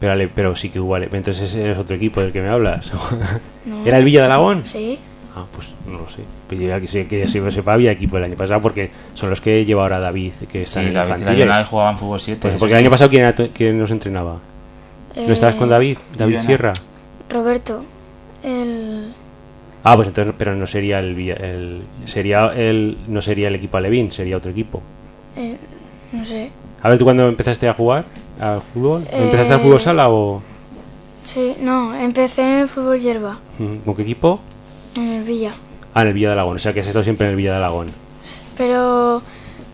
[0.00, 2.48] Pero, Ale- pero sí que hubo Ale- Entonces ese es otro equipo del que me
[2.48, 2.90] hablas.
[3.64, 3.84] No.
[3.86, 4.64] ¿Era el Villa de Aragón?
[4.66, 4.98] Sí.
[5.34, 6.22] Ah, pues no lo sé.
[6.46, 9.30] Pues yo ya que sé que ya sepa, había equipo el año pasado porque son
[9.30, 11.38] los que lleva ahora David, que están Sí, en David y infantiles.
[11.46, 12.38] Nacional jugaban fútbol 7.
[12.42, 14.38] Pues porque el año pasado, ¿quién, quién nos entrenaba?
[15.16, 15.96] ¿No Eh, estabas con David?
[16.18, 16.36] ¿David.
[16.38, 16.72] Sierra?
[17.30, 17.82] Roberto,
[18.42, 19.12] el...
[19.84, 24.10] Ah, pues entonces, pero no sería el, el sería el no sería el equipo Alevín,
[24.10, 24.80] sería otro equipo.
[25.36, 25.56] el-
[26.12, 26.50] no sé.
[26.82, 28.04] A ver, ¿tú cuándo empezaste a jugar
[28.38, 29.02] al fútbol?
[29.10, 30.42] Eh, ¿Empezaste al fútbol sala o
[31.24, 33.38] Sí, no, empecé en el fútbol hierba,
[33.84, 34.40] con qué equipo?
[34.94, 35.52] En el Villa.
[35.94, 37.50] Ah, en el Villa de Alagón, o sea que has estado siempre en el Villa
[37.52, 37.90] de Alagón.
[38.56, 39.22] Pero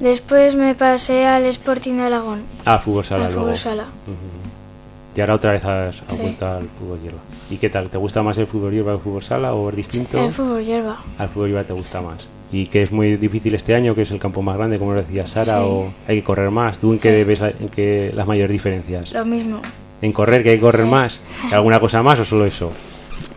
[0.00, 3.46] después me pasé al Sporting de Aragón, Ah, fútbol sala al luego.
[3.48, 3.86] fútbol sala.
[5.16, 6.16] Y ahora otra vez has, Sí.
[6.20, 7.18] vuelto al fútbol hierba.
[7.50, 7.88] ¿Y qué tal?
[7.90, 10.18] ¿Te gusta más el fútbol hierba que el fútbol sala o es distinto?
[10.24, 10.98] El fútbol hierba.
[11.18, 12.28] Al fútbol hierba te gusta más.
[12.52, 15.00] ¿Y que es muy difícil este año, que es el campo más grande, como lo
[15.00, 15.58] decía Sara, Sí.
[15.60, 16.78] o hay que correr más?
[16.78, 19.12] ¿Tú en qué ves en qué las mayores diferencias?
[19.12, 19.60] Lo mismo.
[20.00, 21.20] ¿En correr, que hay que correr más?
[21.50, 22.70] ¿Alguna cosa más o solo eso?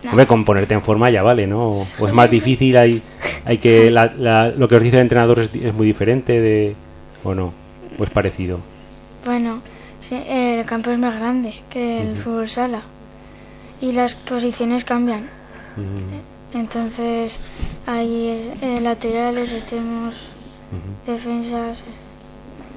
[0.03, 0.09] No.
[0.11, 1.69] Hombre, con ponerte en forma ya vale, ¿no?
[1.99, 2.75] ¿O es más difícil?
[2.77, 3.01] Hay,
[3.45, 6.75] hay que la- la- ¿Lo que os dice el entrenador es, es muy diferente de,
[7.23, 7.53] o no?
[7.99, 8.59] ¿O es parecido?
[9.25, 9.59] Bueno,
[9.99, 12.81] sí, el campo es más grande que el fútbol sala.
[13.79, 15.27] Y las posiciones cambian.
[16.53, 17.39] Entonces,
[17.87, 20.19] hay eh, laterales, extremos,
[21.05, 21.83] defensas.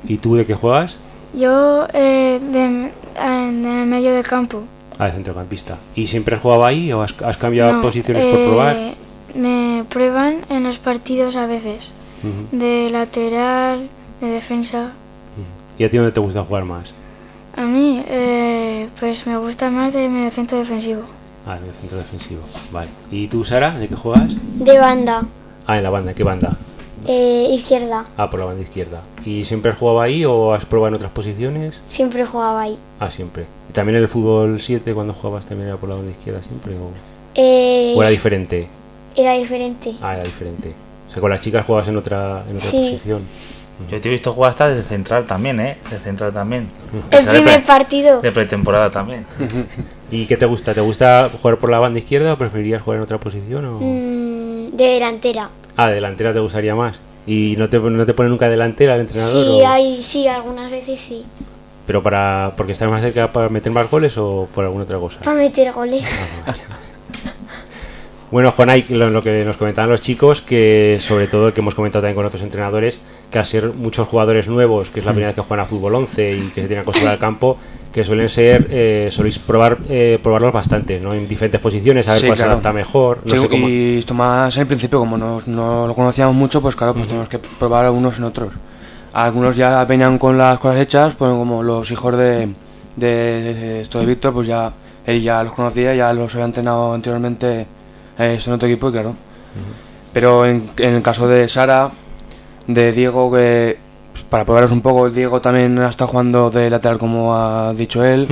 [0.07, 0.97] ¿Y tú de qué juegas?
[1.35, 4.63] Yo eh, de- en el medio del campo.
[4.99, 5.79] Ah, de centrocampista.
[5.95, 8.77] ¿Y siempre has jugado ahí o has, has cambiado No, posiciones por eh, probar?
[9.35, 11.91] Me prueban en los partidos a veces.
[12.53, 13.89] De lateral,
[14.21, 14.93] de defensa.
[15.79, 16.95] ¿Y a ti dónde te gusta jugar más?
[17.57, 21.03] A mí, eh, pues me gusta más de medio centro defensivo.
[21.47, 22.41] Ah, en el centro defensivo.
[22.73, 22.89] Vale.
[23.11, 24.35] ¿Y tú, Sara, de qué juegas?
[24.59, 25.23] De banda,
[25.67, 26.15] Ah, en la banda.
[26.15, 26.57] ¿Qué banda?
[27.07, 28.05] Eh, izquierda.
[28.17, 29.03] Ah, por la banda izquierda.
[29.25, 31.81] ¿Y siempre has jugado ahí o has probado en otras posiciones?
[31.89, 32.79] Siempre jugaba ahí.
[33.01, 33.45] Ah, siempre.
[33.71, 36.73] ¿Y también en el fútbol 7 cuando jugabas también era por la banda izquierda siempre?
[36.75, 36.91] ¿O,
[37.35, 38.69] Eh, o era diferente?
[39.17, 39.95] era diferente.
[40.03, 40.73] Ah, era diferente.
[41.09, 42.91] O sea, con las chicas jugabas en otra, en otra Sí.
[42.93, 43.23] posición.
[43.91, 45.77] Yo te he visto jugar hasta de central también, ¿eh?
[45.91, 46.69] De central también.
[47.11, 48.21] El primer pre- partido.
[48.21, 49.25] De pretemporada también.
[50.13, 50.75] ¿Y qué te gusta?
[50.75, 53.65] ¿Te gusta jugar por la banda izquierda o preferirías jugar en otra posición?
[53.65, 53.79] O...
[53.81, 55.51] Mm, de delantera.
[55.77, 56.99] Ah, de delantera te gustaría más.
[57.27, 59.45] ¿Y no te, no te pone nunca delantera el entrenador?
[59.45, 61.25] Sí, o- hay, sí, algunas veces sí.
[61.87, 65.21] ¿Pero para porque estás más cerca para meter más goles o por alguna otra cosa?
[65.21, 66.05] Para meter goles.
[68.35, 72.03] Bueno, Juanay, lo, lo que nos comentaban los chicos, que sobre todo que hemos comentado
[72.03, 72.99] también con otros entrenadores,
[73.31, 75.95] que al ser muchos jugadores nuevos, que es la primera vez que juegan a fútbol
[75.95, 77.57] 11 y que se tienen que acostumbrar al campo,
[77.93, 81.15] que suelen ser, eh, soléis probar, eh, probarlos bastante, ¿no?
[81.15, 83.19] En diferentes posiciones, a ver Sí, cuál se adapta mejor.
[83.25, 83.69] No Sí, sé cómo.
[83.69, 87.29] Y esto más al principio, como no, no lo conocíamos mucho, pues claro, pues tenemos
[87.29, 88.53] que probar unos en otros.
[89.13, 92.49] Algunos ya venían con las cosas hechas, pues como los hijos de,
[92.97, 94.73] de esto de Víctor, pues ya
[95.07, 97.69] él ya los conocía, ya los había entrenado anteriormente
[98.19, 99.15] eh, en otro equipo, y claro.
[100.13, 101.91] Pero en, en el caso de Sara,
[102.67, 103.79] de Diego, que
[104.13, 108.05] pues, para probaros un poco, Diego también ha estado jugando de lateral, como ha dicho
[108.05, 108.29] él,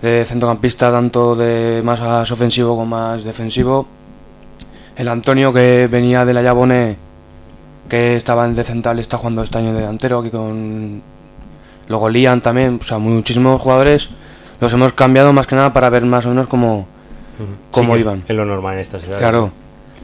[0.00, 3.86] de centrocampista, tanto de más ofensivo como más defensivo.
[4.96, 6.96] El Antonio, que venía de la Yabone,
[7.88, 11.02] que estaba en de central, está jugando este año de delantero, aquí con.
[11.88, 14.08] Luego Lian también, o sea, muchísimos jugadores.
[14.60, 16.86] Los hemos cambiado más que nada para ver más o menos cómo,
[17.70, 18.24] cómo Sí, iban.
[18.28, 19.18] Es lo normal en estas edades.
[19.20, 19.50] Claro.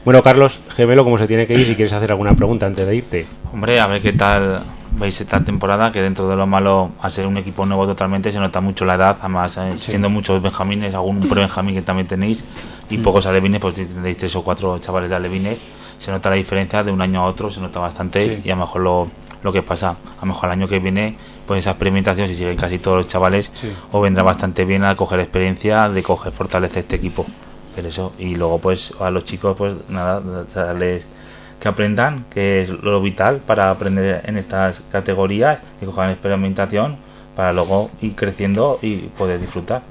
[0.05, 2.95] Bueno, Carlos, gemelo, como se tiene que ir, si quieres hacer alguna pregunta antes de
[2.95, 3.25] irte.
[3.53, 4.61] Hombre, a ver qué tal
[4.99, 8.39] veis esta temporada, que dentro de lo malo, a ser un equipo nuevo totalmente, se
[8.39, 12.43] nota mucho la edad, además eh, siendo muchos benjamines, algún pre-benjamín que también tenéis,
[12.89, 15.59] y pocos alevines, pues tendréis tres o cuatro chavales de alevines,
[15.97, 18.41] se nota la diferencia de un año a otro, se nota bastante, Sí.
[18.45, 19.07] y a lo mejor lo,
[19.41, 21.15] lo que pasa, a lo mejor el año que viene,
[21.47, 23.71] pues esa experimentación, si siguen casi todos los chavales, Sí.
[23.91, 27.25] os vendrá bastante bien a coger experiencia, de coger fortaleza este equipo.
[27.75, 30.21] Pero eso, y luego pues a los chicos, pues nada,
[30.53, 31.05] darles
[31.59, 36.97] que aprendan, que es lo vital para aprender en estas categorías, que cojan experimentación
[37.35, 39.81] para luego ir creciendo y poder disfrutar.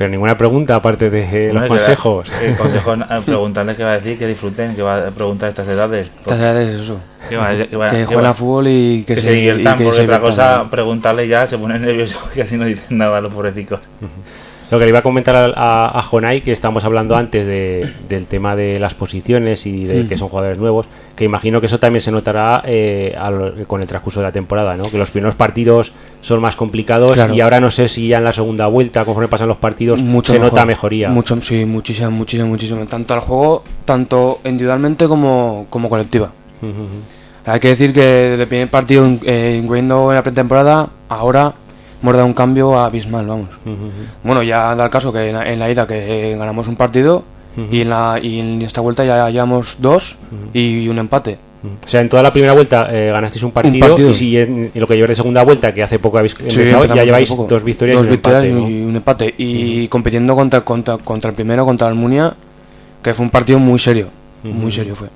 [0.00, 2.32] Pero ninguna pregunta aparte de eh, los consejos.
[2.42, 5.50] El consejo es preguntarles qué va a decir, que disfruten, que va a preguntar a
[5.50, 6.10] estas edades.
[6.20, 6.98] Estas edades, eso.
[7.28, 9.74] Que, va- que va- Que que jueguen va- a fútbol y que, que se diviertan,
[9.74, 10.20] y que porque se otra diviertan.
[10.62, 13.80] cosa, preguntarle ya se ponen nerviosos que así no dicen nada los pobrecicos.
[14.70, 17.92] Lo que le iba a comentar a, a, a Jonay, que estábamos hablando antes de-
[18.08, 20.08] del tema de las posiciones y de Mm.
[20.08, 23.16] que son jugadores nuevos, que imagino que eso también se notará eh,
[23.66, 24.88] con el transcurso de la temporada, ¿no?
[24.88, 27.34] Que los primeros partidos son más complicados Claro.
[27.34, 30.32] y ahora no sé si ya en la segunda vuelta, conforme pasan los partidos, mucho
[30.32, 30.52] se mejor.
[30.52, 31.08] nota mejoría.
[31.10, 32.86] Mucho, sí, muchísimo, muchísimo, muchísimo.
[32.86, 36.30] Tanto al juego, tanto individualmente como, como colectiva.
[37.44, 41.54] Hay que decir que desde el primer partido, eh, incluyendo en la pretemporada, ahora
[42.02, 43.48] hemos dado un cambio abismal, vamos.
[44.22, 47.24] Bueno, ya da el caso que en la, en la ida que ganamos un partido
[47.70, 50.16] y, en la, y en esta vuelta ya llevamos dos
[50.52, 51.38] y un empate.
[51.62, 54.10] O sea, en toda la primera vuelta eh, ganasteis un partido, partido.
[54.10, 56.86] y si en, en lo que lleváis de segunda vuelta, que hace poco habéis empezado,
[56.86, 58.68] ya lleváis dos victorias Dos y un victorias empate, ¿no?
[58.70, 59.34] y un empate.
[59.36, 62.32] Y compitiendo contra, contra, contra el primero, contra Almunia,
[63.02, 64.08] que fue un partido muy serio.
[64.42, 65.08] Muy serio fue.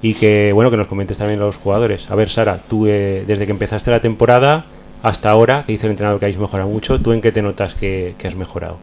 [0.00, 2.10] Y que, bueno, que nos comentes también los jugadores.
[2.10, 4.64] A ver, Sara, tú eh, desde que empezaste la temporada
[5.02, 7.74] hasta ahora, que dice el entrenador que habéis mejorado mucho, ¿tú en qué te notas
[7.74, 8.76] que, que has mejorado?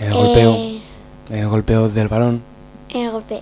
[0.00, 0.54] En el golpeo.
[0.54, 0.80] Eh,
[1.30, 2.42] En el golpeo del balón.
[2.92, 3.40] en el golpeo.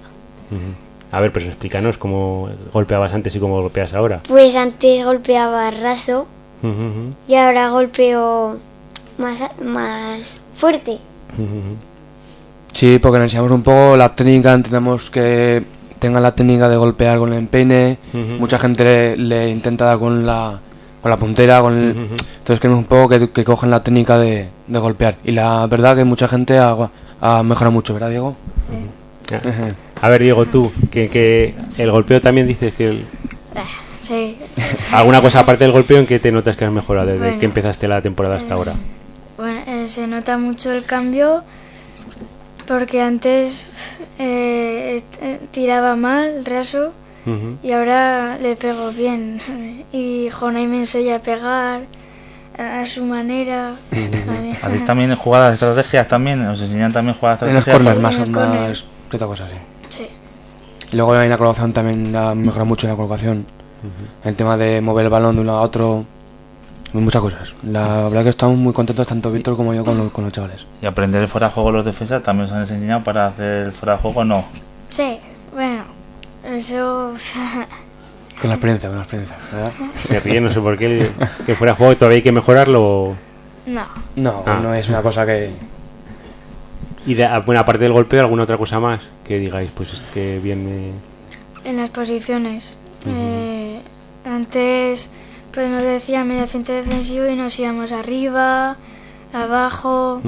[1.13, 4.21] A ver, pues explícanos cómo golpeabas antes y cómo golpeas ahora.
[4.29, 6.27] Pues antes golpeaba raso
[7.27, 8.59] y ahora golpeo
[9.19, 10.21] más, más
[10.57, 10.99] fuerte.
[12.73, 15.63] Sí, porque le enseñamos un poco la técnica, entendemos que
[15.99, 17.99] tengan la técnica de golpear con el empeine.
[18.39, 20.61] Mucha gente le, le intenta dar con la,
[21.03, 22.15] con la puntera, con el- Ujú.
[22.39, 25.17] entonces queremos un poco que, que cogen la técnica de, de golpear.
[25.25, 26.77] Y la verdad que mucha gente ha,
[27.21, 28.37] ha mejorado mucho, ¿verdad, Diego?
[29.31, 29.75] Ujú.
[30.03, 32.89] A ver, Diego, tú, que, que el golpeo también dices que...
[32.89, 33.05] el-
[34.03, 34.37] Sí.
[34.93, 37.39] ¿Alguna cosa aparte del golpeo en que te notas que has mejorado desde Bueno.
[37.39, 38.73] que empezaste la temporada hasta ahora?
[39.37, 41.45] Bueno, eh, se nota mucho el cambio
[42.67, 43.67] porque antes
[44.19, 46.93] eh, eh, tiraba mal, raso,
[47.63, 49.39] Y ahora le pego bien.
[49.93, 51.83] Y Jonay me enseña a pegar
[52.59, 53.73] a su manera.
[53.91, 54.57] También.
[54.63, 56.47] ¿Hacéis también jugadas de estrategias también?
[56.47, 58.01] ¿Os enseñan también jugadas de En los estrategias?
[58.01, 58.69] más, En el corner.
[58.69, 59.55] más que otra cosa, sí.
[59.89, 60.09] Sí.
[60.93, 63.47] Y luego en la colocación también ha mejorado mucho en la colocación.
[64.25, 66.05] El tema de mover el balón de un lado a otro.
[66.93, 67.53] Muchas cosas.
[67.63, 70.67] La verdad que estamos muy contentos, tanto Víctor como yo, con los, con los chavales.
[70.83, 73.73] ¿Y aprender el fuera de juego los defensas también os han enseñado para hacer el
[73.73, 74.45] fuera de juego no?
[74.91, 75.19] Sí,
[76.61, 77.15] eso...
[78.41, 79.37] Con la experiencia, con la experiencia.
[79.53, 79.73] ¿verdad?
[80.05, 81.11] Se ríe, no sé por qué,
[81.45, 82.83] que fuera juego todavía hay que mejorarlo.
[82.83, 83.17] o-
[83.67, 83.85] no.
[84.17, 84.59] No, Ah.
[84.63, 85.51] no es una cosa que.
[87.07, 89.71] Y de, ah, bueno, aparte del golpeo, ¿alguna otra cosa más que digáis?
[89.75, 91.69] Pues es que bien me...
[91.69, 92.79] En las posiciones.
[93.07, 93.81] Eh,
[94.25, 95.11] antes
[95.53, 98.77] pues nos decía medio centro defensivo y nos íbamos arriba,
[99.35, 100.23] abajo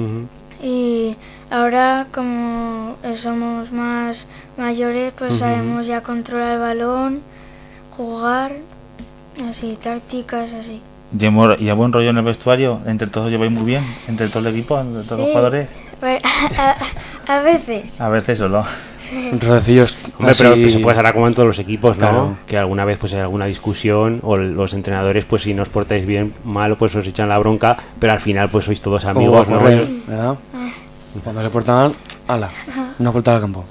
[0.61, 1.15] y
[1.53, 7.19] ahora como somos más mayores pues sabemos ya controlar el balón,
[7.95, 8.53] jugar,
[9.49, 10.81] así, tácticas así.
[11.17, 12.79] ¿Y mo- ¿Y hay buen rollo en el vestuario?
[12.87, 13.83] ¿Entre todos lleváis muy bien?
[14.07, 14.79] ¿Entre todo el equipo?
[14.79, 15.67] ¿Entre todos los jugadores?
[16.01, 16.19] Bueno,
[16.57, 16.75] a,
[17.35, 18.01] a veces.
[18.01, 18.65] A veces solo.
[18.99, 19.29] sí.
[19.39, 19.95] Rodecillos.
[20.17, 22.07] Hombre, así- pero que se puede hará como en todos los equipos, ¿no?
[22.09, 22.37] Claro.
[22.47, 26.05] Que alguna vez pues hay alguna discusión o los entrenadores pues si no os portáis
[26.07, 29.51] bien mal pues os echan la bronca, pero al final pues sois todos amigos, a
[29.51, 29.59] ¿no?
[29.59, 29.81] correr,
[31.23, 31.93] Cuando se porta mal,
[32.27, 32.49] ala,
[32.99, 33.63] una vuelta al campo.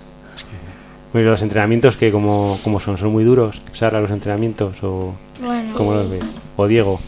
[1.14, 5.74] Y los entrenamientos que como, como son, son muy duros, Sara, los entrenamientos o Bueno,
[5.76, 6.22] cómo los veis?
[6.56, 7.00] O Diego,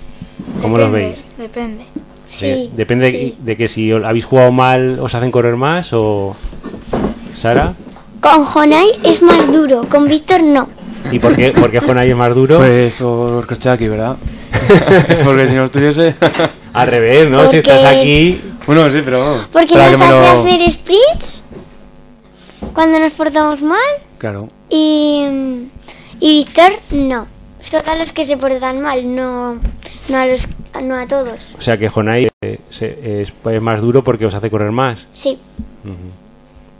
[0.60, 1.24] ¿cómo los veis?
[1.38, 1.84] Depende.
[2.28, 2.46] Sí.
[2.46, 3.36] Eh, depende de- sí.
[3.38, 6.34] de, que si habéis jugado mal os hacen correr más o
[7.32, 7.74] Sara
[8.20, 10.68] Con Jonai es más duro, con Víctor no.
[11.10, 12.58] ¿Y por qué, por qué Jonay es más duro?
[12.58, 14.16] Pues porque estoy aquí, ¿verdad?
[15.24, 16.14] porque si no estuviese.
[16.72, 17.48] Al revés, ¿no?
[17.50, 19.20] Si estás aquí bueno, sí, pero.
[19.20, 19.48] vamos.
[19.52, 21.44] Porque nos hace lo- hacer sprints
[22.72, 23.78] cuando nos portamos mal
[24.18, 24.48] Claro.
[24.68, 25.24] y,
[26.20, 27.26] y Víctor no.
[27.62, 29.54] Solo a los que se portan mal, no,
[30.08, 30.46] no, a, los,
[30.82, 31.54] no a todos.
[31.58, 35.06] O sea que Jonay eh, se- es, es más duro porque os hace correr más.
[35.12, 35.38] Sí.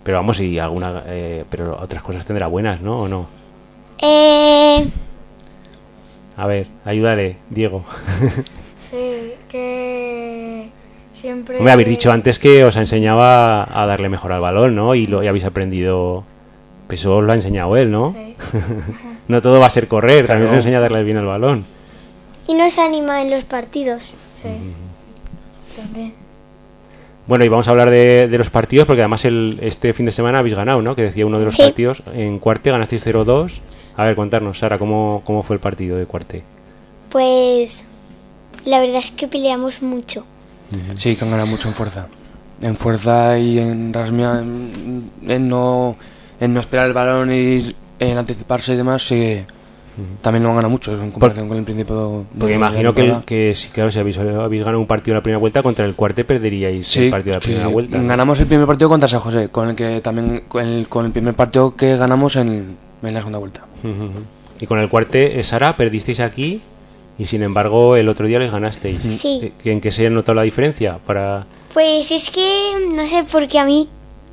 [0.02, 1.02] Pero vamos, y alguna.
[1.06, 2.98] eh, pero otras cosas tendrá buenas, ¿no?
[3.00, 3.26] ¿O no?
[4.02, 4.86] Eh,
[6.36, 7.84] A ver, ayúdale, Diego.
[8.90, 10.68] Sí, que
[11.14, 11.56] siempre...
[11.58, 14.94] Hombre, habéis dicho antes que os enseñaba a darle mejor al balón, ¿no?
[14.94, 16.24] Y lo y habéis aprendido.
[16.86, 18.12] Pues eso os lo ha enseñado él, ¿no?
[18.14, 18.36] Sí.
[19.28, 21.64] no todo va a ser correr, también os enseña a darle bien al balón.
[22.46, 24.12] y nos anima en los partidos.
[24.34, 24.48] Sí,
[25.76, 26.12] también.
[27.26, 30.12] Bueno, y vamos a hablar de, de los partidos, porque además el, este fin de
[30.12, 30.94] semana habéis ganado, ¿no?
[30.94, 31.62] Que decía uno de los Sí.
[31.62, 32.02] partidos.
[32.14, 33.60] En Cuarte ganasteis 0-2.
[33.96, 36.42] A ver, contarnos, Sara, ¿cómo, ¿cómo fue el partido de Cuarte?
[37.08, 37.82] Pues
[38.66, 40.26] la verdad es que peleamos mucho.
[40.96, 42.06] Sí, que han ganado mucho en fuerza.
[42.60, 45.96] En fuerza y en rasmia, en, en no,
[46.40, 49.44] en no esperar el balón y en anticiparse y demás, sí
[50.22, 52.92] también lo han ganado mucho en comparación con el principio de Porque imagino
[53.24, 55.94] que, si, claro, si habéis, habéis ganado un partido en la primera vuelta, contra el
[55.94, 57.72] Cuarte perderíais Sí, el partido de la sí, primera sí.
[57.72, 58.02] vuelta.
[58.02, 61.12] Ganamos el primer partido contra San José, con el que también con el, con el
[61.12, 63.66] primer partido que ganamos en, en la segunda vuelta.
[64.60, 66.60] Y con el Cuarte, Sara, perdisteis aquí
[67.18, 69.00] y sin embargo el otro día les ganasteis.
[69.20, 69.40] Sí.
[69.42, 70.98] Eh, ¿En qué se ha notado la diferencia?
[71.06, 71.46] Para...
[71.72, 73.88] Pues es que no sé, porque a mí,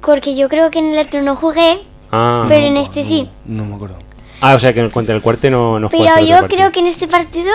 [0.05, 1.79] porque yo creo que en el otro no jugué,
[2.11, 3.29] Ah, pero en este sí.
[3.45, 3.95] No me acuerdo.
[4.41, 6.09] ah, o sea que contra el Cuarte no, no Pero yo
[6.39, 6.47] partido.
[6.49, 7.51] creo que en este partido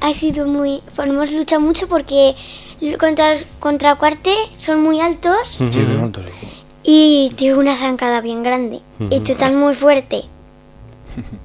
[0.00, 0.82] ha sido muy...
[0.96, 2.34] pues hemos luchado mucho porque
[2.98, 5.36] contra, contra Cuarte son muy altos.
[5.46, 5.70] Sí, lo
[6.08, 6.10] digo.
[6.82, 8.80] y tuve una zancada bien grande.
[8.98, 9.24] Y Ujú.
[9.24, 10.22] chutan muy fuerte.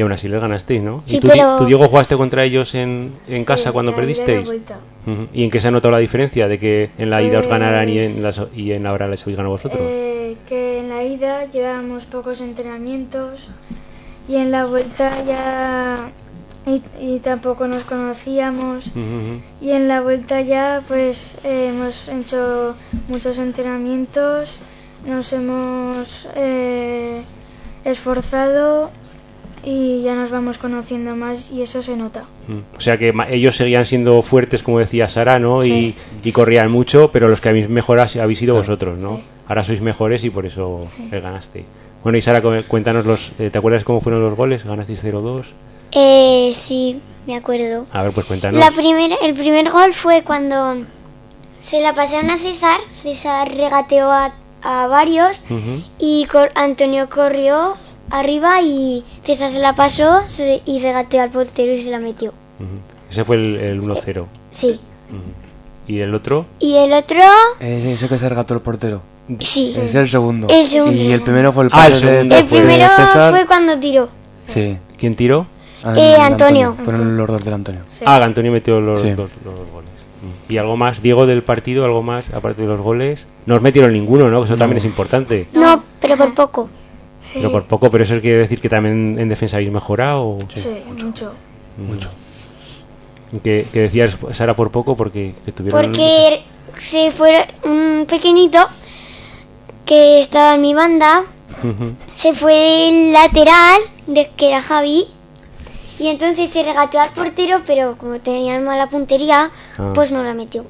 [0.00, 1.02] Y aún así les ganasteis, ¿no?
[1.04, 4.00] Sí, ¿Y tú, pero- tú, Diego, jugaste contra ellos en, en casa cuando la la
[4.00, 4.46] perdisteis?
[4.46, 4.78] vuelta.
[5.06, 5.26] Ujú.
[5.34, 7.86] ¿Y en qué se ha notado la diferencia de que en la ida os ganaran
[7.90, 9.78] y en, Pues- las, y en ahora les habéis ganado vosotros?
[9.82, 13.50] Eh, que en la ida llevábamos pocos entrenamientos
[14.26, 16.08] y en la vuelta ya
[16.66, 18.90] y, y tampoco nos conocíamos
[19.60, 22.74] y en la vuelta ya pues eh, hemos hecho
[23.08, 24.60] muchos entrenamientos,
[25.06, 27.20] nos hemos eh,
[27.84, 28.90] esforzado
[29.64, 32.24] y ya nos vamos conociendo más y eso se nota.
[32.48, 32.76] Mm.
[32.76, 35.62] O sea que ellos seguían siendo fuertes, como decía Sara, ¿no?
[35.62, 35.94] Sí.
[36.24, 39.16] Y, y corrían mucho, pero los que habéis mejorado habéis sido vosotros, ¿no?
[39.16, 39.22] Sí.
[39.48, 41.66] Ahora sois mejores y por eso les ganasteis.
[42.02, 43.32] Bueno, y Sara, cu- cuéntanos los...
[43.38, 44.64] eh, ¿Te acuerdas cómo fueron los goles?
[44.64, 45.42] ¿Ganasteis 0-2?
[45.92, 47.84] Eh, sí, me acuerdo.
[47.92, 48.58] A ver, pues cuéntanos.
[48.60, 50.84] La primera, el primer gol fue cuando
[51.62, 52.78] se la pasaron a César.
[52.92, 54.32] César regateó a,
[54.62, 55.82] a varios Ujú.
[55.98, 57.74] y cor- Antonio corrió
[58.10, 62.32] arriba y César se la pasó se- y regateó al portero y se la metió.
[63.10, 64.26] Ese fue el, el 1-0.
[64.52, 64.80] Sí.
[65.86, 66.46] ¿Y el otro?
[66.58, 67.18] Y el otro,
[67.60, 69.00] Eh, ese que se regató el portero.
[69.40, 69.74] sí.
[69.76, 70.46] Es el segundo.
[70.48, 70.92] El segundo.
[71.00, 73.34] Y el primero fue el Ah, el segundo primero César.
[73.34, 74.08] fue cuando tiró.
[74.46, 74.76] Sí.
[74.98, 75.46] ¿Quién tiró?
[75.82, 76.76] Ah, Eh, Antonio.
[76.84, 77.80] Fueron los dos del Antonio.
[77.90, 78.04] Sí.
[78.06, 79.10] Ah, Antonio metió los, Sí.
[79.12, 79.90] dos, los dos goles.
[80.48, 80.52] Mm.
[80.52, 81.84] ¿Y algo más, Diego, del partido?
[81.86, 83.26] ¿Algo más, aparte de los goles?
[83.46, 84.44] No os metieron ninguno, ¿no?
[84.44, 85.48] Eso también es importante.
[85.54, 86.68] No, pero por poco.
[87.32, 90.30] Sí, Pero por poco, pero eso quiere decir que también en defensa habéis mejorado.
[90.30, 90.38] ¿o?
[90.54, 91.32] sí, mucho.
[91.76, 92.10] Mucho.
[93.44, 95.80] Que, que decías, Sara, por poco, porque que tuvieron...
[95.82, 96.42] Porque
[96.78, 98.58] se fue un pequeñito
[99.86, 101.22] que estaba en mi banda,
[102.12, 105.06] se fue del lateral, de que era Javi,
[106.00, 109.92] y entonces se regateó al portero, pero como tenían mala puntería, Ah.
[109.94, 110.64] pues no la metió.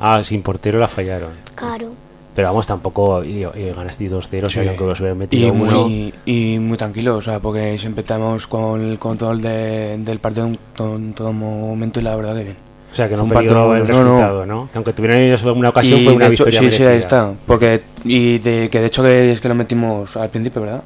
[0.00, 1.32] Ah, sin portero la fallaron.
[1.54, 1.88] Claro.
[2.34, 4.68] Pero vamos, tampoco y, y ganasteis 2-0, o sea, Sí.
[4.68, 5.82] aunque os hubieran metido Y uno...
[5.86, 10.46] muy, y muy tranquilo, o sea, porque siempre estamos con el control de- del partido
[10.46, 12.56] en todo, en todo momento y la verdad que bien.
[12.90, 13.94] O sea, que no perdido el bueno.
[13.94, 14.10] No, no.
[14.14, 14.68] resultado, ¿no?
[14.72, 16.90] Que aunque tuvieran ellos alguna ocasión, Y fue una hecho, victoria sí, sí, merecida.
[16.90, 17.32] ahí está.
[17.46, 20.82] Porque, y de, que de hecho que es que lo metimos al principio, ¿verdad?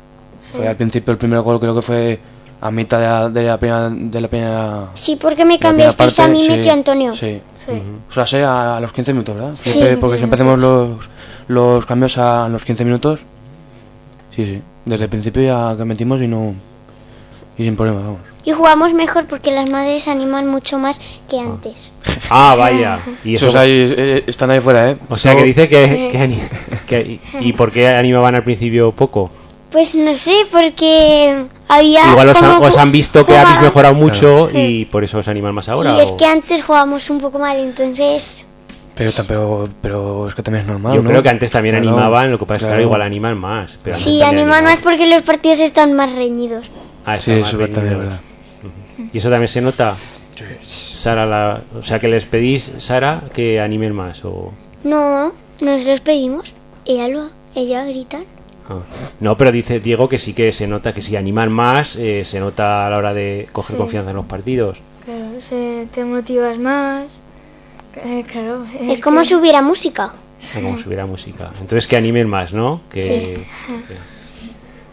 [0.53, 2.19] Fue al principio el primer gol, creo que fue
[2.61, 3.91] a mitad de la, de la primera...
[3.91, 7.15] De la primera Sí, porque me cambiasteis a mí, sí, metió Antonio.
[7.15, 7.41] Sí.
[7.55, 7.73] Sí.
[8.09, 9.53] O sea, sé a, a los 15 minutos, ¿verdad?
[9.53, 11.11] Sí, Siempre- 15 porque siempre hacemos los,
[11.49, 13.21] los cambios a los 15 minutos.
[14.35, 14.63] Sí, sí.
[14.85, 16.55] Desde el principio ya que metimos y no...
[17.59, 18.21] Y sin problema, vamos.
[18.45, 21.91] Y jugamos mejor porque las madres animan mucho más que antes.
[22.29, 22.99] Ah, vaya.
[23.25, 24.97] Y eso, Esos ahí, eh, están ahí fuera, ¿eh?
[25.09, 25.89] o sea, que dice que...
[25.89, 26.09] Sí.
[26.13, 26.41] que ani-
[26.87, 29.31] que- ¿Y por qué animaban al principio poco?
[29.71, 32.11] Pues no sé, porque había...
[32.11, 35.27] Igual os han, os han visto que jugaban- habéis mejorado mucho y por eso os
[35.29, 35.97] animan más ahora.
[35.97, 38.45] Sí, es o- que antes jugábamos un poco mal, entonces...
[38.97, 41.11] Pero, pero, pero es que también es normal, Yo ¿no?
[41.11, 43.77] creo que antes también Claro, animaban, lo que pasa es que ahora igual animan más.
[43.83, 46.71] Pero Sí, animan más porque los partidos están más reñidos.
[47.05, 48.21] Ah, Sí, eso es verdad, también es reñidos.
[48.99, 49.11] verdad.
[49.13, 49.95] ¿Y eso también se nota?
[50.63, 54.25] Sara, la, o sea, que les pedís, Sara, que animen más.
[54.25, 54.53] O...
[54.85, 56.55] No, nos los pedimos.
[56.85, 58.25] Ella lo, ella gritan.
[58.69, 58.79] Ah.
[59.21, 62.41] No, pero dice Diego que sí que se nota que si animan más, eh, se
[62.41, 63.79] nota a la hora de coger Sí.
[63.79, 64.79] confianza en los partidos.
[65.05, 67.23] Claro, se, te motivas más.
[67.97, 68.67] Eh, claro.
[68.81, 70.13] Es como que- si hubiera música.
[70.55, 71.51] Ah, como si hubiera música.
[71.61, 72.81] Entonces que animen más, ¿no?
[72.93, 73.09] Que, Sí.
[73.09, 73.47] que-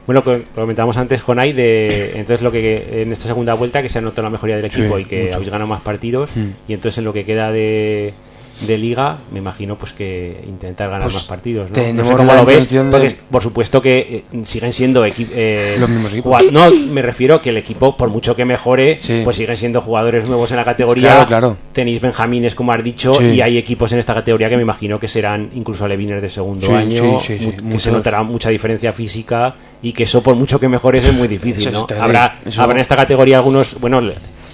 [0.05, 3.99] Bueno, co- comentábamos antes, Jonay, de entonces lo que en esta segunda vuelta que se
[3.99, 5.35] ha notado la mejoría del Sí, equipo y que mucho.
[5.35, 6.49] habéis ganado más partidos Mm.
[6.67, 8.13] y entonces en lo que queda de,
[8.61, 11.73] de liga, me imagino pues que intentar ganar Pues más partidos, ¿no?
[11.73, 15.75] tenemos no sé cómo lo ves, de- porque por supuesto que eh, siguen siendo eh,
[15.79, 16.51] Los mismos equipos.
[16.51, 19.21] No, me refiero que el equipo, por mucho que mejore, Sí.
[19.23, 21.09] pues siguen siendo jugadores nuevos en la categoría.
[21.09, 21.57] Claro, claro.
[21.73, 23.25] Tenéis benjamines, como has dicho, Sí.
[23.25, 26.67] y hay equipos en esta categoría que me imagino que serán incluso alevines de segundo
[26.67, 27.81] Sí, año, sí, sí, sí, mu- que muchos.
[27.83, 31.71] se notará mucha diferencia física y que eso por mucho que mejores es muy difícil,
[31.71, 31.87] ¿no?
[31.99, 33.99] Habrá, habrá en esta categoría algunos, bueno,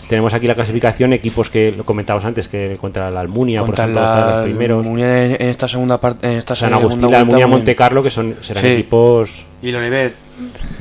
[0.09, 3.91] tenemos aquí la clasificación, equipos que lo comentábamos antes, que contra la Almunia, Contra por
[3.91, 7.01] ejemplo, están la los primeros, Almunia en, esta segunda parte, en esta San segunda Agustín,
[7.03, 7.47] la vuelta Almunia.
[7.47, 8.69] Monte Carlo, que son serán Sí.
[8.71, 9.45] equipos...
[9.61, 10.13] Y el Oliver.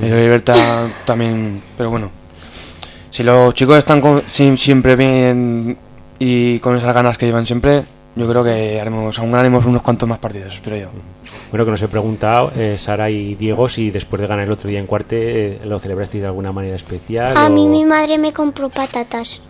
[0.03, 1.61] El Oliver ta- también.
[1.77, 2.11] Pero bueno.
[3.11, 5.77] Si los chicos están con- siempre bien
[6.19, 7.83] y con esas ganas que llevan siempre,
[8.19, 10.89] yo creo que haremos, aún ganaremos unos cuantos más partidos, espero yo.
[11.51, 14.69] Bueno, que nos he preguntado, eh, Sara y Diego, si después de ganar el otro
[14.69, 15.17] día en cuarte
[15.55, 17.37] eh, lo celebrasteis de alguna manera especial.
[17.37, 19.41] A o- mí mi madre me compró patatas.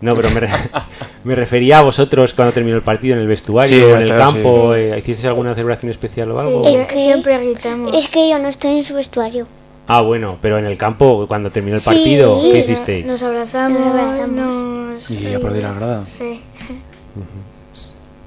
[0.00, 0.48] No, pero me, re-
[1.24, 4.20] me refería a vosotros cuando terminó el partido, en el vestuario, Sí, en el claro,
[4.32, 4.74] campo.
[4.74, 6.64] eh, ¿Hicisteis alguna celebración especial o algo?
[6.64, 7.94] Sí, Es que- siempre gritamos.
[7.94, 9.46] Es que yo no estoy en su vestuario.
[9.88, 13.04] Ah, bueno, pero en el campo, cuando terminó el partido, sí, ¿qué hicisteis?
[13.04, 14.30] Nos abrazamos, Nos abrazamos.
[14.30, 15.10] nos...
[15.10, 16.04] Y la grada.
[16.06, 16.40] Sí.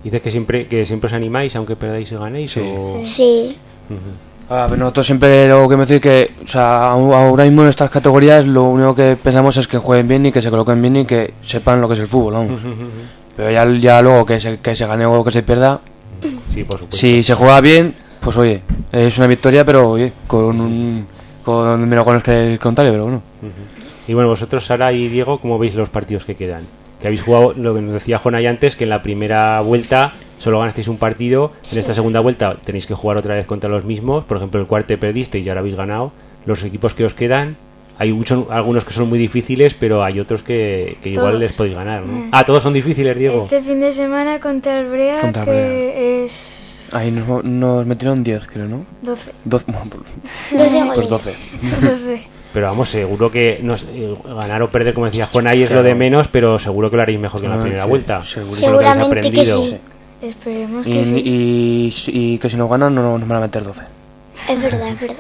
[0.06, 2.52] Dices que siempre, que siempre os animáis, aunque perdáis y ganéis.
[2.52, 2.62] Sí.
[2.62, 3.06] o- Sí.
[3.06, 3.58] Sí.
[4.48, 7.90] A ver, nosotros siempre lo que me decís que, o sea, ahora mismo en estas
[7.90, 11.06] categorías lo único que pensamos es que jueguen bien y que se coloquen bien y
[11.06, 12.62] que sepan lo que es el fútbol, vamos.
[13.36, 15.82] Pero ya, ya luego que se, que se gane o que se pierda,
[16.50, 16.96] Sí, por supuesto.
[16.96, 21.08] si se juega bien, pues oye, es una victoria, pero oye, con un
[21.44, 23.22] con menos goles que el contrario, pero bueno.
[24.08, 26.64] Y bueno, vosotros, Sara y Diego, ¿cómo veis los partidos que quedan?
[27.06, 30.58] Que habéis jugado, lo que nos decía Jonay antes, que en la primera vuelta solo
[30.58, 34.26] ganasteis un partido, en esta segunda vuelta tenéis que jugar otra vez contra los mismos,
[34.26, 36.14] por ejemplo, el cuarto perdisteis y ahora habéis ganado.
[36.48, 37.58] Los equipos que os quedan,
[38.00, 41.76] hay muchos, algunos que son muy difíciles, pero hay otros que, que igual les podéis
[41.76, 42.12] ganar, ¿no?
[42.12, 42.30] Mm.
[42.32, 43.38] Ah, todos son difíciles, Diego.
[43.38, 48.48] Este fin de semana contra el Brea, Contra que es Ahí nos, nos metieron 10,
[48.48, 49.32] creo, ¿no 12.
[49.44, 51.10] 12, bueno, pues- 12 pues goles.
[51.10, 51.36] 12.
[51.82, 52.28] 12.
[52.56, 55.82] Pero vamos, seguro que nos, eh, ganar o perder, como decía Jonay, es Claro.
[55.84, 57.90] lo de menos, pero seguro que lo haréis mejor que en la Ah, primera sí,
[57.90, 58.24] vuelta.
[58.34, 59.64] que habéis Seguramente que aprendido.
[59.66, 59.78] sí.
[60.22, 61.22] Esperemos Y, que sí.
[61.26, 63.82] y, y que si nos ganan no nos van a meter 12.
[64.50, 65.18] Es verdad, es verdad.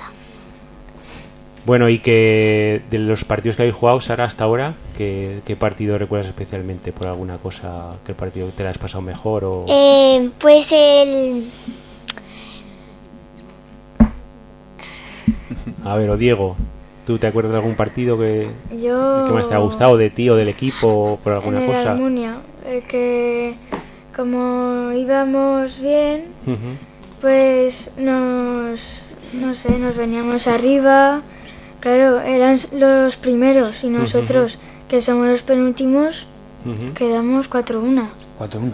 [1.66, 5.98] Bueno, y que de los partidos que habéis jugado, Sara, hasta ahora, ¿qué, qué partido
[5.98, 9.44] recuerdas especialmente por alguna cosa que el partido te la has pasado mejor?
[9.44, 9.66] O...
[9.68, 11.44] Eh, pues el...
[15.84, 16.56] A ver, o Diego,
[17.06, 18.47] ¿tú te acuerdas de algún partido que,
[18.82, 21.60] Yo que más te ha gustado de ti o del equipo o por en alguna
[21.62, 21.91] el cosa?
[21.91, 23.56] Almunia, eh, que
[24.16, 26.58] como íbamos bien, Ujú.
[27.22, 29.01] pues nos,
[29.34, 31.22] no sé, nos veníamos arriba.
[31.80, 36.26] Claro, eran los primeros y nosotros, que somos los penúltimos,
[36.66, 36.93] Ujú.
[36.93, 38.08] quedamos 4-1.
[38.39, 38.74] 4-1.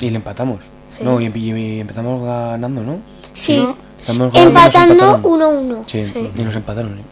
[0.00, 0.60] Y le empatamos.
[0.96, 1.02] Sí.
[1.02, 2.98] No, y, y- y empezamos ganando, ¿no?
[3.32, 3.56] Sí.
[3.58, 5.22] No, ganando Empatando empataron.
[5.24, 5.82] 1-1.
[5.88, 6.30] Sí, Sí.
[6.36, 6.98] y nos empataron.
[6.98, 7.02] ¿eh?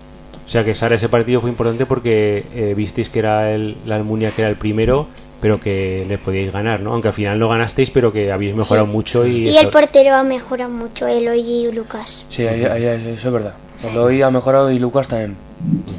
[0.46, 3.96] O sea que Sara, ese partido fue importante porque eh, visteis que era el, la
[3.96, 5.06] Almunia que era el primero,
[5.40, 6.92] pero que le podíais ganar, ¿no?
[6.92, 8.92] Aunque al final no ganasteis, pero que habéis mejorado Sí.
[8.92, 12.26] mucho y, Y eso- el portero ha mejorado mucho, Eloy y Lucas.
[12.30, 13.54] Sí, ahí- ahí- eso es verdad.
[13.84, 15.36] Eloy ha mejorado y Lucas también.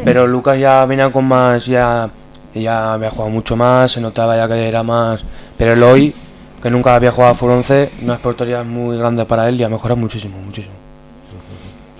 [0.04, 2.10] Pero Lucas ya venía con más, ya,
[2.54, 5.24] ya había jugado mucho más, se notaba ya que era más.
[5.58, 6.14] Pero Eloy,
[6.62, 9.70] que nunca había jugado a Fútbol 11, una oportunidad muy grande para él y ha
[9.70, 10.74] mejorado muchísimo, muchísimo.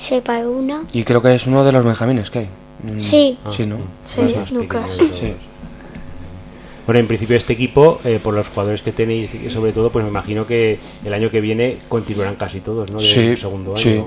[0.04, 0.84] Se paró una.
[0.92, 2.50] Y creo que es uno de los benjamines que hay.
[2.84, 3.38] Mm, Sí.
[3.56, 3.78] Sí, ¿no?
[4.04, 4.92] Sí, Lucas.
[4.98, 5.34] Sí.
[6.86, 10.04] Bueno, en principio este equipo, eh, por los jugadores que tenéis, y sobre todo, pues
[10.04, 13.00] me imagino que el año que viene continuarán casi todos, ¿no?
[13.00, 13.82] Sí, segundo año.
[13.82, 14.04] sí.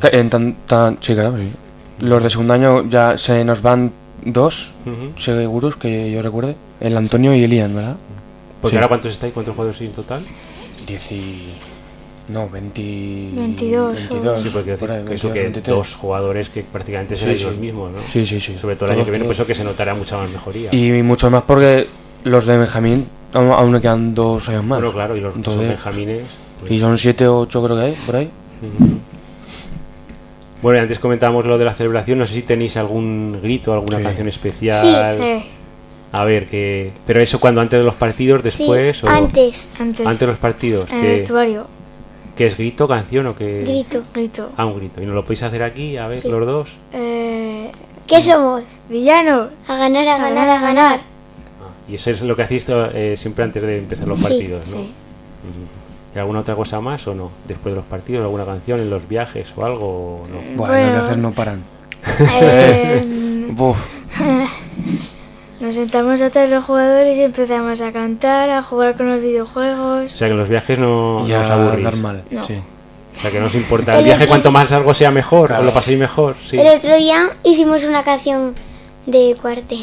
[0.00, 1.50] Ca- En tan, tan- sí, claro, sí.
[2.00, 3.92] Los de segundo año ya se nos van
[4.24, 5.20] dos, Ujú.
[5.20, 6.56] seguros que yo recuerde.
[6.80, 7.96] El Antonio y Elian, ¿verdad?
[8.62, 8.78] Porque Sí.
[8.78, 10.24] ahora cuántos estáis, cuántos jugadores hay en total?
[10.86, 11.50] Diez y...
[12.28, 13.30] No, 20...
[13.34, 13.76] 22
[14.10, 15.76] o- 22, Sí, porque por ahí, que eso 22, que 23.
[15.76, 17.46] dos jugadores que prácticamente Sí, seréis sí.
[17.46, 17.98] los mismos, ¿no?
[18.10, 18.56] Sí, sí, sí.
[18.56, 19.40] Sobre todo el año Todos que viene, pues todos.
[19.40, 20.74] eso que se notará mucha más mejoría.
[20.74, 21.86] Y mucho más porque
[22.24, 24.78] los de Benjamín aún, me quedan dos años más.
[24.78, 26.26] bueno, claro, y los que son Entonces, benjamines.
[26.60, 28.30] pues- Y son siete o ocho creo que hay, por ahí.
[30.62, 32.18] Bueno, y antes comentábamos lo de la celebración.
[32.18, 34.02] No sé si tenéis algún grito, alguna Sí.
[34.04, 35.16] canción especial.
[35.18, 35.44] Sí,
[36.12, 36.92] A ver, que.
[37.06, 38.96] Pero eso cuando antes de los partidos, después.
[38.98, 39.08] sí, o...
[39.10, 39.70] antes.
[39.80, 40.06] antes.
[40.06, 40.88] Antes de los partidos.
[40.90, 41.66] en el que, vestuario.
[42.36, 43.62] Que es grito, canción o que.
[43.62, 44.02] Grito.
[44.12, 44.50] Grito.
[44.56, 45.00] Ah, un grito.
[45.02, 45.96] ¿Y nos lo podéis hacer aquí?
[45.96, 46.28] A ver, Sí.
[46.28, 46.70] los dos.
[46.92, 47.70] Eh,
[48.06, 48.62] ¿Qué somos?
[48.88, 49.48] villano.
[49.68, 51.00] A ganar, a ganar, a ganar.
[51.88, 54.76] Y eso es lo que hacéis eh, siempre antes de empezar los Sí, partidos, ¿no?
[54.78, 54.92] Sí.
[56.14, 57.30] ¿Y alguna otra cosa más o no?
[57.48, 60.36] Después de los partidos, alguna canción en los viajes o algo o no?
[60.36, 60.86] Bueno, Bueno.
[60.86, 61.62] los viajes no paran.
[62.42, 63.02] Eh,
[63.50, 63.78] Buf,
[65.74, 70.12] nos sentamos atrás los jugadores y empezamos a cantar, a jugar con los O videojuegos.
[70.12, 71.82] sea que en los viajes no, no ya os aburrís.
[71.84, 72.22] normal.
[72.30, 72.44] No.
[72.44, 72.54] Sí.
[73.16, 73.92] O sea que no os importa.
[73.94, 76.36] El El viaje cuanto más largo sea mejor, o lo paséis mejor.
[76.46, 76.58] Sí.
[76.58, 78.54] El otro día hicimos una canción
[79.06, 79.78] de cuarte.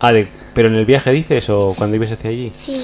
[0.00, 2.50] Ah, de- pero en el viaje dices o cuando ibas hacia allí.
[2.54, 2.74] Sí.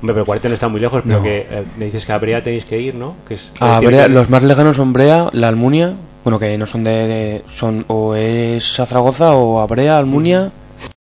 [0.00, 1.22] Hombre, pero Cuarte no está muy lejos, pero No.
[1.22, 3.16] que eh, me dices que a Brea tenéis que ir, ¿no?
[3.28, 5.92] Que es, A Brea- los más lejanos son Brea, la Almunia,
[6.24, 10.52] bueno que no son de, de- son o es a Zaragoza o a Brea, Almunia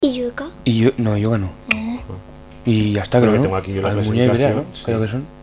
[0.01, 0.47] ¿Y Yuca?
[0.63, 1.49] y yo no yo no.
[2.65, 3.43] Y ya está Bueno, creo, que ¿no?
[3.43, 4.65] tengo aquí yo la Almunia y Brea, ¿no?
[4.73, 4.84] sí.
[4.86, 5.38] Creo que son.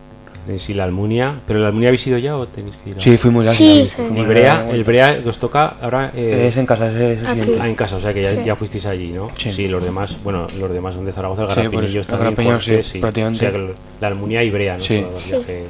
[0.57, 1.39] Sí, la Almunia.
[1.47, 2.97] ¿Pero la Almunia habéis ido ya o tenéis que ir?
[2.97, 3.57] a- Sí, fui muy largo.
[3.57, 3.85] Sí.
[3.87, 3.95] Sí.
[3.95, 4.73] fui Y muy Brea, largo.
[4.73, 6.11] el Brea que os toca ahora.
[6.15, 7.59] eh, es en casa, es, es el.
[7.59, 8.37] Ah, en casa, o sea que ya, Sí.
[8.45, 9.31] ya fuisteis allí, ¿no?
[9.37, 9.67] Sí.
[9.67, 12.47] los demás, bueno, los demás son de Zaragoza, el Sí, Garrapinillos pues, el también.
[12.47, 13.37] Cuarte, sí, prácticamente.
[13.37, 14.83] O sea que el- la Almunia y Brea, ¿no?
[14.83, 15.01] Sí.
[15.01, 15.31] Son los Sí.
[15.31, 15.63] viajes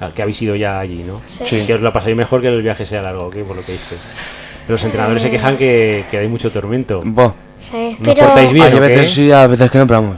[0.00, 1.20] ah, que habéis ido ya allí, ¿no?
[1.28, 1.44] Sí.
[1.46, 1.64] Sí.
[1.66, 3.36] Que os lo pasáis mejor que el viaje sea largo, ¿ok?
[3.46, 4.00] Por lo que dices.
[4.68, 7.02] Los entrenadores se quejan que, que hay mucho tormento.
[7.04, 7.34] ¿No
[7.70, 8.80] Pero- portáis bien Hay qué?
[8.80, 10.16] veces sí, a veces que no, pero vamos.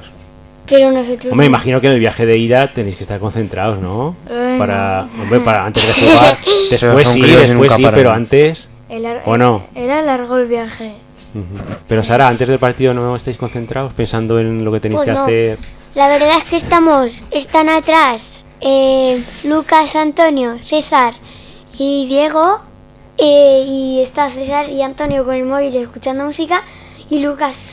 [0.67, 1.33] Pero nosotros.
[1.33, 1.51] Hombre, no.
[1.51, 4.15] imagino que en el viaje de ida tenéis que estar concentrados, ¿no?
[4.29, 4.59] Bueno.
[4.59, 6.39] Para, hombre, para antes de jugar.
[6.71, 7.95] Después sí, después sí, paran.
[7.99, 8.69] pero antes.
[8.91, 9.65] Ar- ¿O no?
[9.75, 10.93] Era largo el viaje.
[11.89, 15.15] Pero Sara, antes del partido no estáis concentrados pensando en lo que tenéis Pues que
[15.15, 15.23] no.
[15.23, 15.59] hacer.
[15.95, 21.15] La verdad es que estamos, están atrás eh, Lucas, Antonio, César
[21.79, 22.59] y Diego,
[23.19, 26.63] eh, y está César y Antonio con el móvil escuchando música,
[27.11, 27.67] y Lucas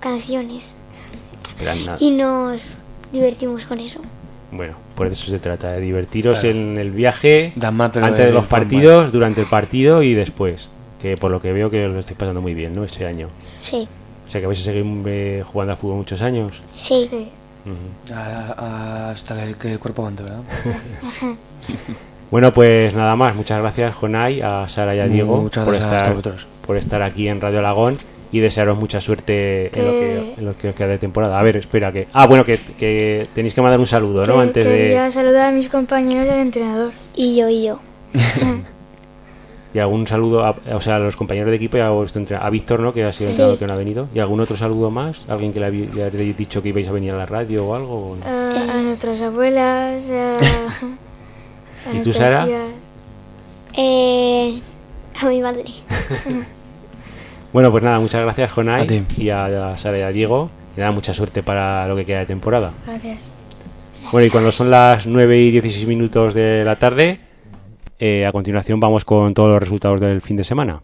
[0.00, 0.74] canciones.
[1.98, 2.60] Y nos
[3.12, 4.00] divertimos con eso.
[4.52, 6.56] Bueno, por eso se trata, de divertiros Claro.
[6.56, 10.70] en el viaje, antes de los partidos, durante el partido y después.
[11.02, 12.84] Que por lo que veo que lo estáis pasando muy bien, ¿no?
[12.84, 13.28] Este año.
[13.60, 13.86] Sí,
[14.26, 16.54] O sea que vais a seguir eh, jugando al fútbol muchos años.
[16.74, 17.28] sí.
[18.14, 20.40] A- a- hasta el- que el cuerpo aguante, ¿verdad?
[22.30, 23.34] Bueno, pues nada más.
[23.36, 26.46] Muchas gracias, Jonay, a Sara y a Diego Muchas por gracias a estar, vosotros.
[26.66, 27.96] por estar aquí en Radio Alagón
[28.32, 31.38] y desearos mucha suerte en, lo que, Que- en lo que os queda de temporada.
[31.38, 32.08] A ver, espera que...
[32.12, 34.34] Ah, bueno, que, que tenéis que mandar un saludo, ¿no?
[34.34, 35.10] Que- Antes quería de...
[35.10, 36.92] saludar a mis compañeros y al entrenador.
[37.14, 37.78] Y yo, y yo.
[39.74, 42.48] Y algún saludo, a, o sea, a los compañeros de equipo y a, vuestro a
[42.48, 42.94] Víctor, ¿no?
[42.94, 43.42] Que ha sido el Sí.
[43.42, 44.08] entrenador que no ha venido.
[44.14, 45.26] ¿Y algún otro saludo más?
[45.28, 48.12] ¿Alguien que le, habéis dicho que ibais a venir a la radio o algo?
[48.12, 48.24] o no?
[48.24, 50.36] A, a nuestras abuelas, a,
[51.90, 52.46] a ¿Y tú, Sara?
[52.46, 52.72] tías.
[53.76, 54.58] Eh,
[55.22, 55.64] a mi madre.
[57.52, 59.02] Bueno, pues nada, muchas gracias, A ti.
[59.16, 60.50] y a, a Sara y a Diego.
[60.76, 62.72] Y nada, mucha suerte para lo que queda de temporada.
[62.86, 63.18] Gracias.
[64.12, 67.20] Bueno, y cuando son las 9 y 16 minutos de la tarde,
[67.98, 70.80] eh, a continuación vamos con todos los resultados del fin de semana.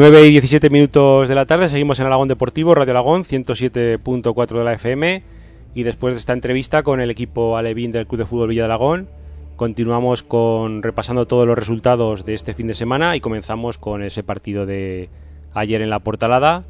[0.00, 4.64] Nueve y 17 minutos de la tarde, seguimos en Alagón Deportivo, Radio Alagón, 107.4 de
[4.64, 5.22] la FM.
[5.74, 8.64] Y después de esta entrevista con el equipo alevín del Club de Fútbol Villa de
[8.64, 9.10] Alagón,
[9.56, 14.22] continuamos con repasando todos los resultados de este fin de semana y comenzamos con ese
[14.22, 15.10] partido de
[15.52, 16.64] ayer en la Portalada,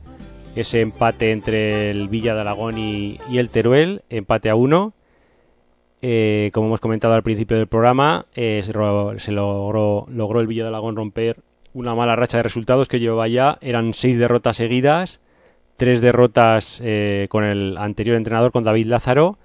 [0.57, 4.93] ese empate entre el Villa de Alagón y, el Teruel, empate a uno.
[6.03, 10.71] Eh, como hemos comentado al principio del programa, eh, se logró, logró el Villa de
[10.71, 11.37] Alagón romper
[11.75, 13.59] una mala racha de resultados que llevaba ya.
[13.61, 15.21] Eran seis derrotas seguidas,
[15.77, 19.39] tres derrotas eh, con el anterior entrenador, con David Lázaro,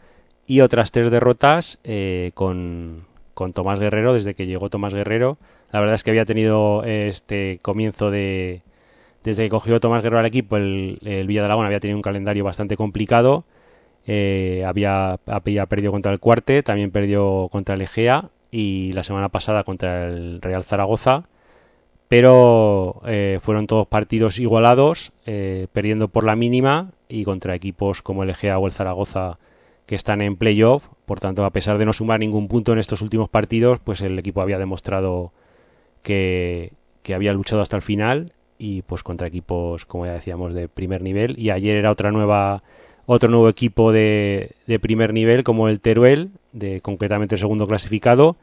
[0.47, 5.37] y otras tres derrotas eh, con, con Tomás Guerrero, desde que llegó Tomás Guerrero.
[5.71, 8.61] La verdad es que había tenido eh, este comienzo de...
[9.23, 12.43] Desde que cogió Tomás Guerrero al equipo, el, el Villa de había tenido un calendario
[12.43, 13.43] bastante complicado.
[14.05, 19.29] Eh, había, había perdido contra el Cuarte, también perdió contra el Egea y la semana
[19.29, 21.23] pasada contra el Real Zaragoza.
[22.07, 28.23] Pero eh, fueron todos partidos igualados, eh, perdiendo por la mínima y contra equipos como
[28.23, 29.39] el Egea o el Zaragoza
[29.85, 30.87] que están en playoff.
[31.05, 34.17] Por tanto, a pesar de no sumar ningún punto en estos últimos partidos, pues el
[34.19, 35.31] equipo había demostrado
[36.03, 40.67] que, que había luchado hasta el final y pues contra equipos, como ya decíamos, de
[40.67, 41.37] primer nivel.
[41.39, 42.63] Y ayer era otra nueva
[43.07, 48.35] otro nuevo equipo de, de primer nivel como el Teruel, de concretamente el segundo clasificado.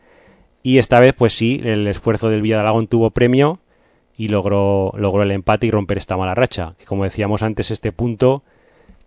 [0.63, 3.61] Y esta vez, pues sí, el esfuerzo del Villa de Alagón tuvo premio
[4.17, 6.75] y logró, logró el empate y romper esta mala racha.
[6.79, 8.43] Que como decíamos antes, este punto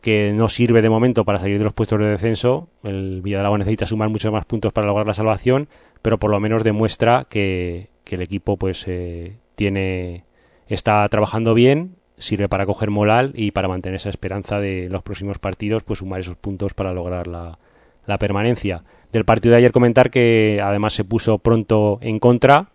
[0.02, 2.68] que no sirve de momento para salir de los puestos de descenso.
[2.84, 5.68] El Villa de Alagón necesita sumar muchos más puntos para lograr la salvación,
[6.02, 10.24] pero por lo menos demuestra que, que el equipo pues eh, tiene
[10.68, 15.40] está trabajando bien, sirve para coger moral y para mantener esa esperanza de los próximos
[15.40, 17.58] partidos, pues sumar esos puntos para lograr la,
[18.06, 18.84] la permanencia.
[19.16, 22.68] Del partido de ayer comentar que además se puso pronto en contra,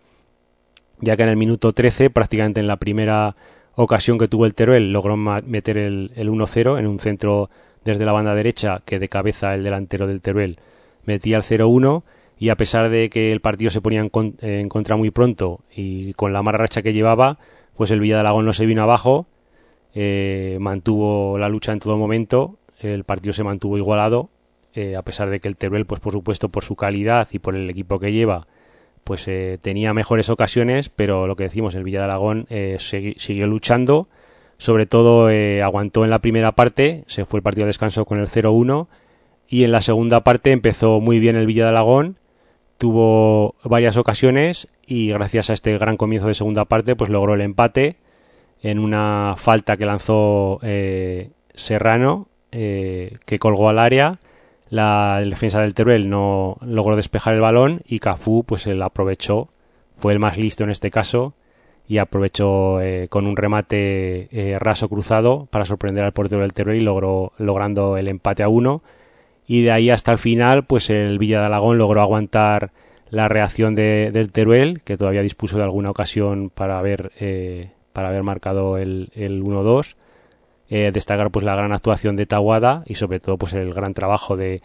[0.99, 3.35] ya que en el minuto 13, prácticamente en la primera
[3.75, 7.51] ocasión que tuvo el Teruel, logró meter el, el 1-0 en un centro
[7.85, 10.57] desde la banda derecha que de cabeza el delantero del Teruel
[11.05, 12.01] metía el 0-1
[12.39, 15.59] y a pesar de que el partido se ponía en, con- en contra muy pronto
[15.75, 17.37] y con la mala racha que llevaba,
[17.77, 19.27] pues el Villa de Alagón no se vino abajo,
[19.93, 24.29] eh, mantuvo la lucha en todo momento, el partido se mantuvo igualado,
[24.73, 27.55] eh, a pesar de que el Teruel, pues por supuesto por su calidad y por
[27.55, 28.47] el equipo que lleva,
[29.03, 33.47] pues eh, tenía mejores ocasiones, pero lo que decimos, el Villa de Alagón eh, siguió
[33.47, 34.07] luchando,
[34.57, 35.27] sobre todo
[35.63, 38.87] aguantó en la primera parte, se fue el partido a descanso con el 0-1
[39.49, 42.17] y en la segunda parte empezó muy bien el Villa de Alagón,
[42.77, 47.41] tuvo varias ocasiones y gracias a este gran comienzo de segunda parte pues logró el
[47.41, 47.97] empate
[48.61, 50.59] en una falta que lanzó
[51.55, 54.19] Serrano que colgó al área
[54.71, 59.49] la defensa del Teruel no logró despejar el balón y Cafú pues el aprovechó.
[59.97, 61.35] Fue el más listo en este caso
[61.87, 66.77] y aprovechó eh, con un remate eh, raso cruzado para sorprender al portero del Teruel
[66.77, 68.81] y logró logrando el empate a uno.
[69.45, 72.71] Y de ahí hasta el final pues el Villa de Alagón logró aguantar
[73.09, 78.07] la reacción de- del Teruel que todavía dispuso de alguna ocasión para haber eh, para
[78.07, 79.95] haber marcado el, el 1-2
[80.73, 84.37] eh, destacar pues la gran actuación de Tawada y sobre todo pues el gran trabajo
[84.37, 84.61] de,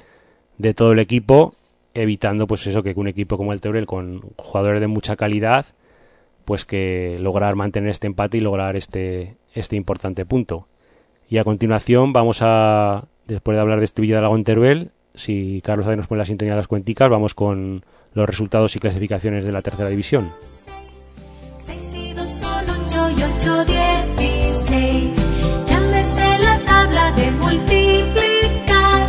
[0.57, 1.57] de todo el equipo,
[1.95, 5.67] evitando pues eso que un equipo como el Teruel con jugadores de mucha calidad
[6.45, 10.69] pues que lograr mantener este empate y lograr este, este importante punto.
[11.29, 16.07] Y a continuación vamos a, después de hablar de este Dragón Teruel, si Carlos nos
[16.07, 17.85] pone la sintonía de las cuenticas, vamos con
[18.15, 20.31] los resultados y clasificaciones de la tercera división.
[21.59, 25.26] 6 y 2 son 8 y 8, 10 y 6
[27.13, 29.09] de multiplicar.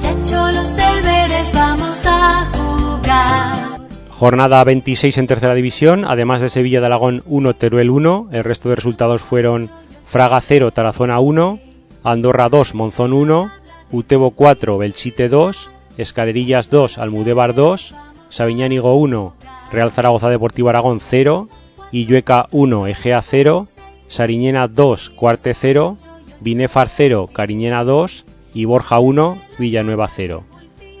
[0.00, 3.80] Ya hecho los deberes, vamos a jugar.
[4.10, 8.28] Jornada 26 en tercera división, además de Sevilla de Aragón 1, Teruel 1.
[8.32, 9.70] El resto de resultados fueron
[10.06, 11.58] Fraga 0, Tarazona 1,
[12.04, 13.50] Andorra 2, Monzón 1,
[13.90, 17.94] Utebo 4, Belchite 2, Escalerillas 2, Almudébar 2,
[18.28, 19.34] Sabiñánigo 1,
[19.72, 21.48] Real Zaragoza Deportivo Aragón 0,
[21.90, 23.66] Illueca 1, Egea 0,
[24.08, 25.96] Sariñena 2, Cuarte 0,
[26.42, 28.24] Binefar 0, Cariñena 2
[28.54, 30.44] y Borja 1, Villanueva 0.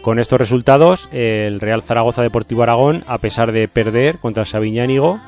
[0.02, 5.20] Con estos resultados, el Real Zaragoza Deportivo Aragón, a pesar de perder contra Sabiñánigo,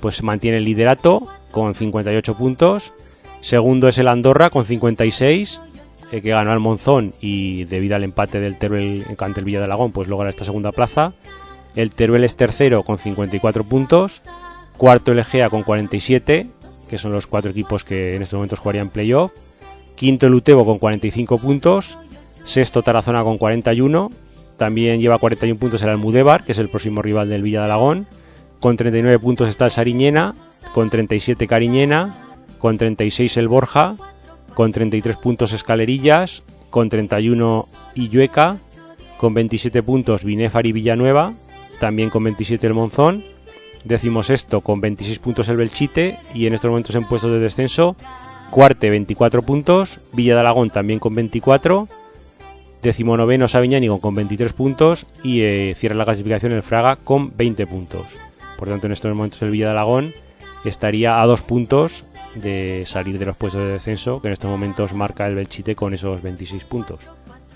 [0.00, 2.92] pues mantiene el liderato con 58 puntos.
[3.40, 5.60] Segundo es el Andorra con 56,
[6.12, 9.64] eh, que ganó al Monzón y debido al empate del Teruel ante el Villa de
[9.64, 11.14] Aragón, pues logra esta segunda plaza.
[11.74, 14.22] El Teruel es tercero con 54 puntos.
[14.76, 16.48] Cuarto el Egea con 47,
[16.92, 19.32] que son los cuatro equipos que en estos momentos jugarían playoff.
[19.96, 21.96] Quinto el Utebo con 45 puntos.
[22.44, 24.10] Sexto Tarazona con 41.
[24.58, 28.06] También lleva 41 puntos el Almudévar, que es el próximo rival del Villa de Alagón.
[28.60, 30.34] Con 39 puntos está el Sariñena.
[30.74, 32.14] Con 37 Cariñena.
[32.58, 33.96] Con 36 el Borja.
[34.52, 36.42] Con 33 puntos Escalerillas.
[36.68, 37.64] Con 31
[37.94, 38.58] Illueca.
[39.16, 41.32] Con 27 puntos Binefar y Villanueva.
[41.80, 43.24] También con 27 el Monzón.
[43.84, 46.18] Décimo sexto con 26 puntos el Belchite.
[46.34, 47.96] Y en estos momentos en puestos de descenso.
[48.50, 50.10] Cuarte 24 puntos.
[50.14, 51.88] Villa de Alagón también con 24.
[52.82, 58.06] Decimonoveno Sabiñánigo con 23 puntos y eh, cierra la clasificación el Fraga con 20 puntos.
[58.58, 60.14] Por tanto, en estos momentos el Villa de Alagón
[60.64, 62.04] estaría a dos puntos
[62.34, 65.94] de salir de los puestos de descenso, que en estos momentos marca el Belchite con
[65.94, 67.00] esos 26 puntos.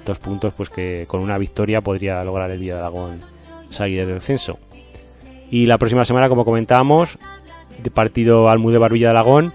[0.05, 3.21] Dos puntos pues que con una victoria podría lograr el Villa de Alagón
[3.71, 4.59] salir del descenso.
[5.51, 7.19] Y la próxima semana, como comentábamos,
[7.83, 9.53] de partido Almudévar Villa de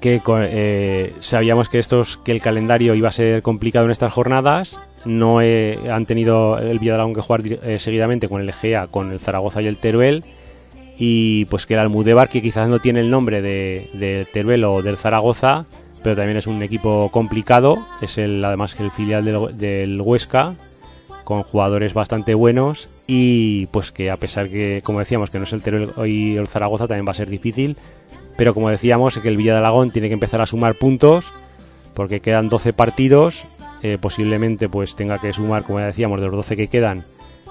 [0.00, 4.80] que eh, sabíamos que estos que el calendario iba a ser complicado en estas jornadas.
[5.04, 9.20] No eh, han tenido el Villa que jugar eh, seguidamente con el Egea, con el
[9.20, 10.24] Zaragoza y el Teruel.
[10.98, 14.96] Y pues que el Almudévar que quizás no tiene el nombre de, Teruel o del
[14.96, 15.66] Zaragoza
[16.02, 17.86] pero también es un equipo complicado.
[18.00, 19.22] Es el además que el filial
[19.56, 20.54] del Huesca
[21.30, 25.52] con jugadores bastante buenos y pues que a pesar que como decíamos que no es
[25.52, 27.76] el Teruel y el Zaragoza también va a ser difícil.
[28.36, 31.32] Pero como decíamos que el Villa de Alagón tiene que empezar a sumar puntos
[31.94, 33.44] porque quedan 12 partidos.
[33.84, 37.04] Eh, posiblemente pues tenga que sumar como ya decíamos de los 12 que quedan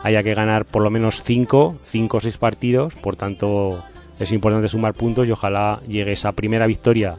[0.04, 2.96] haya que ganar por lo menos 5 5 o 6 partidos.
[2.96, 3.82] Por tanto
[4.20, 7.16] es importante sumar puntos y ojalá llegue esa primera victoria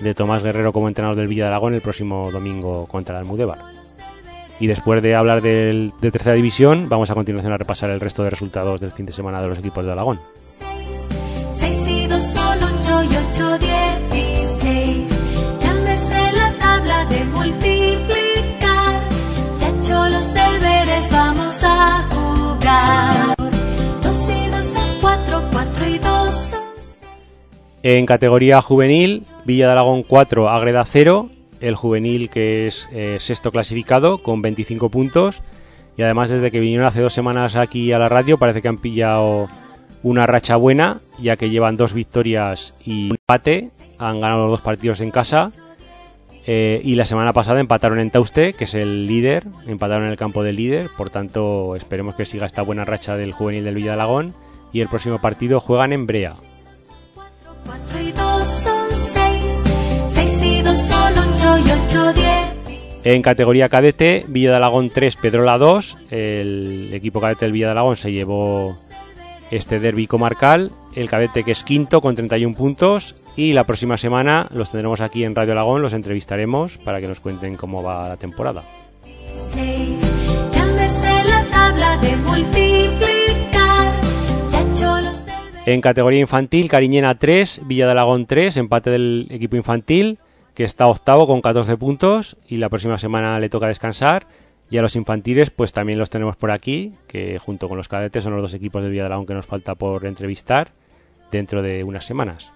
[0.00, 3.77] de Tomás Guerrero como entrenador del Villa de Alagón el próximo domingo contra el Almudévar
[4.60, 8.22] y después de hablar del- de tercera división vamos a continuación a repasar el resto
[8.24, 10.18] de resultados del fin de semana de los equipos de Alagón
[11.54, 13.58] 6 y 2 son 8 y 8
[14.12, 15.22] 16.
[15.60, 19.02] Llámese la tabla de multiplicar.
[19.58, 23.36] Ya hecho los deberes, vamos a jugar.
[24.02, 26.60] 2 y 2 son 4, 4 y 2 son
[27.82, 31.30] En categoría juvenil, Villa de Alagón 4, Ágreda 0.
[31.60, 35.42] El juvenil que es eh, sexto clasificado con 25 puntos.
[35.96, 38.78] Y además desde que vinieron hace dos semanas aquí a la radio parece que han
[38.78, 39.48] pillado
[40.02, 43.70] una racha buena, ya que llevan dos victorias y un empate.
[43.98, 45.50] Han ganado los dos partidos en casa.
[46.46, 49.44] Eh, y la semana pasada empataron en Tauste, que es el líder.
[49.66, 50.88] Empataron en el campo del líder.
[50.96, 54.34] Por tanto, esperemos que siga esta buena racha del juvenil del Villa de Alagón.
[54.72, 56.32] Y el próximo partido juegan en Brea.
[57.66, 59.64] 4 y 2 son 6.
[60.08, 62.24] 6 y 2 son 8 y 8 10.
[63.04, 65.98] En categoría cadete, Villa de Alagón 3, Pedrola 2.
[66.10, 68.76] El equipo cadete del Villa de Alagón se llevó
[69.50, 70.72] este derby comarcal.
[70.94, 73.24] El cadete que es quinto con 31 puntos.
[73.36, 77.20] Y la próxima semana los tendremos aquí en Radio Alagón, los entrevistaremos para que nos
[77.20, 78.64] cuenten cómo va la temporada.
[79.36, 80.12] Seis.
[80.52, 84.00] Ya me sé la tabla de multiplicar.
[84.50, 85.62] Ya he hecho los deberes.
[85.66, 90.18] En categoría infantil, Cariñena 3, Villa de Alagón 3, empate del equipo infantil,
[90.58, 94.26] que está octavo con 14 puntos y la próxima semana le toca descansar.
[94.68, 98.24] Y a los infantiles, pues también los tenemos por aquí, que junto con los cadetes
[98.24, 100.72] son los dos equipos del Villa de Alagón que nos falta por entrevistar
[101.30, 102.52] dentro de unas semanas.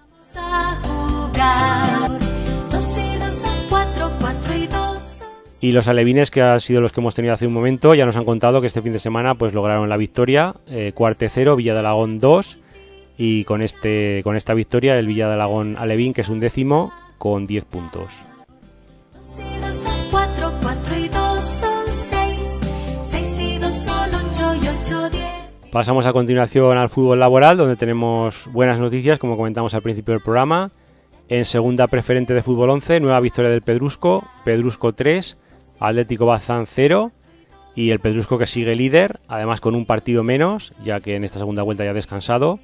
[5.60, 8.16] y los alevines, que han sido los que hemos tenido hace un momento, ya nos
[8.16, 11.72] han contado que este fin de semana pues lograron la victoria, eh, cuarte cero, Villa
[11.72, 12.58] de Alagón 2,
[13.16, 16.92] y con, este, con esta victoria el Villa de Alagón Alevín, que es un décimo,
[17.22, 18.12] con 10 puntos.
[25.70, 30.22] Pasamos a continuación al fútbol laboral, donde tenemos buenas noticias, como comentamos al principio del
[30.24, 30.72] programa.
[31.28, 35.38] En segunda preferente de fútbol 11, nueva victoria del Pedrusco, Pedrusco 3,
[35.78, 37.12] Atlético Bazán 0,
[37.76, 41.38] y el Pedrusco que sigue líder, además con un partido menos, ya que en esta
[41.38, 42.58] segunda vuelta ya ha descansado.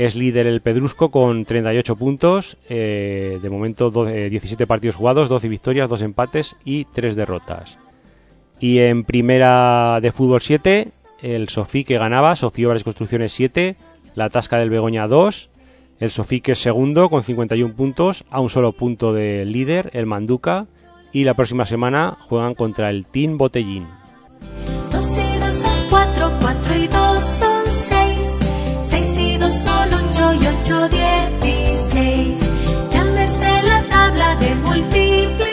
[0.00, 5.28] Es líder el Pedrusco con 38 puntos, eh, de momento do- eh, 17 partidos jugados,
[5.28, 7.78] 12 victorias, 2 empates y 3 derrotas.
[8.58, 10.88] Y en primera de fútbol 7,
[11.20, 13.74] el Sofí que ganaba, Sofí Obras Construcciones 7,
[14.14, 15.50] la Tasca del Begoña 2,
[15.98, 20.06] el Sofí que es segundo con 51 puntos, a un solo punto del líder, el
[20.06, 20.66] Manduca,
[21.12, 23.86] y la próxima semana juegan contra el Team Botellín.
[29.50, 30.88] 5, solo 8 y 8,
[31.42, 32.52] 16.
[32.90, 35.48] Llámese la tabla de multiplicar.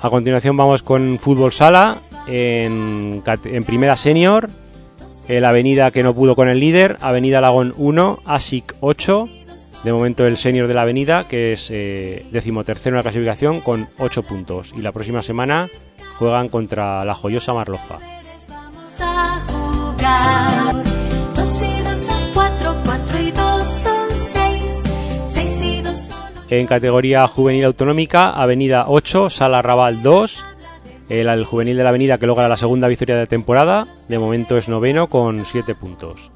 [0.00, 4.48] A continuación vamos con Fútbol Sala en, en Primera Senior.
[5.28, 9.28] La avenida que no pudo con el líder, Avenida Lagón 1, ASIC 8.
[9.84, 13.88] De momento el senior de la avenida, que es eh, decimotercero en la clasificación, con
[13.98, 14.72] 8 puntos.
[14.76, 15.68] Y la próxima semana
[16.18, 17.98] juegan contra la joyosa Marloja.
[18.48, 20.84] Vamos a jugar.
[21.34, 22.19] Dos y dos
[26.50, 30.46] En categoría juvenil autonómica, Avenida 8, Sala Raval 2.
[31.08, 33.86] El, el juvenil de la Avenida que logra la segunda victoria de temporada.
[34.08, 36.30] De momento es noveno con 7 puntos.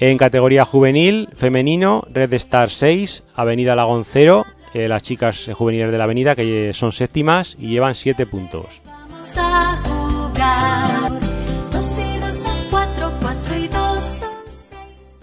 [0.00, 4.46] En categoría juvenil, femenino, Red Star 6, Avenida Lagón 0.
[4.74, 8.80] eh, las chicas juveniles de la Avenida que eh, son séptimas y llevan 7 puntos.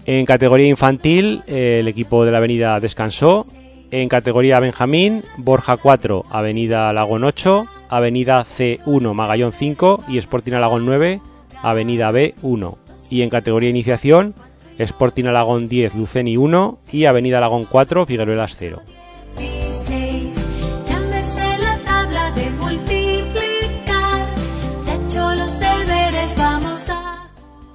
[0.06, 3.44] En categoría infantil, eh, el equipo de la Avenida descansó.
[3.90, 10.86] En categoría Benjamín, Borja 4, Avenida Lagón 8, Avenida C1, Magallón 5 y Sporting Alagón
[10.86, 11.20] 9,
[11.60, 12.78] Avenida B 1.
[13.10, 14.34] Y en categoría iniciación,
[14.78, 18.82] Sporting Alagón 10, Luceni 1 y Avenida Alagón 4, Figueruelas 0.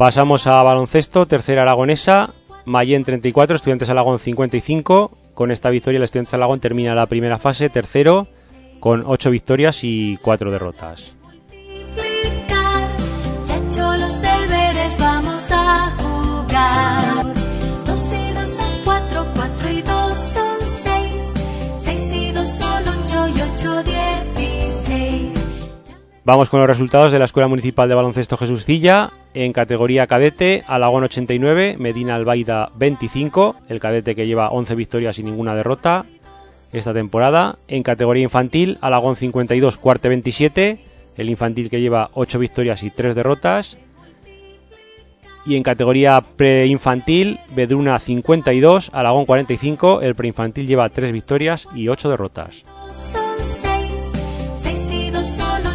[0.02, 2.34] Pasamos a baloncesto, tercera aragonesa,
[2.66, 5.16] Mayén 34, Estudiantes Alagón 55.
[5.36, 8.26] Con esta victoria el Estudiantes Alagón termina la primera fase, tercero,
[8.80, 11.14] con 8 victorias y 4 derrotas.
[14.98, 17.41] vamos a jugar.
[26.32, 29.12] Vamos con los resultados de la Escuela Municipal de Baloncesto Jesús Cilla.
[29.34, 35.24] En categoría cadete, Alagón 89, Medina Albaida 25, el cadete que lleva 11 victorias y
[35.24, 36.06] ninguna derrota
[36.72, 37.58] esta temporada.
[37.68, 40.80] En categoría infantil, Alagón 52, Cuarte 27,
[41.18, 43.78] el infantil que lleva 8 victorias y 3 derrotas.
[45.46, 52.10] Y en categoría preinfantil, Bedruna 52, Alagón 45, el preinfantil lleva 3 victorias y 8
[52.10, 52.64] derrotas.
[52.94, 54.14] Son seis.
[54.56, 55.71] Seis y dos son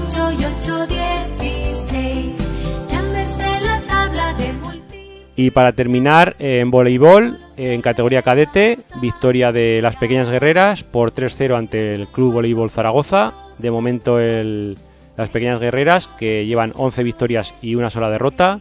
[5.36, 11.56] Y para terminar, en voleibol, en categoría cadete, victoria de las pequeñas guerreras por 3-0
[11.56, 13.34] ante el Club Voleibol Zaragoza.
[13.58, 18.60] De momento, las pequeñas guerreras que llevan 11 victorias y una sola derrota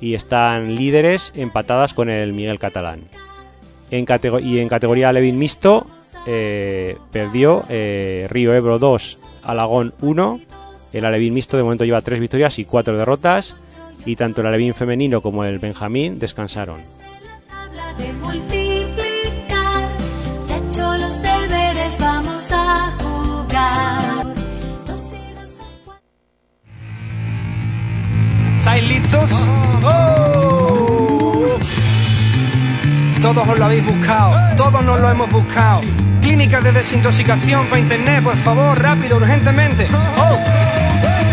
[0.00, 3.02] y están líderes empatadas con el Miguel Catalán.
[3.90, 4.06] En
[4.42, 5.86] y en categoría Levin mixto,
[6.26, 10.40] eh, perdió eh, Río Ebro 2, Alagón 1.
[10.92, 13.56] El Alevín mixto de momento lleva 3 victorias y 4 derrotas
[14.04, 16.80] y tanto el alevín femenino como el benjamín descansaron.
[28.58, 29.30] ¿Estáis listos?
[29.84, 31.58] Oh.
[33.20, 35.80] Todos os lo habéis buscado, todos nos lo hemos buscado.
[36.20, 39.86] Clínicas de desintoxicación para internet, por favor, rápido, urgentemente.
[39.92, 40.32] Oh.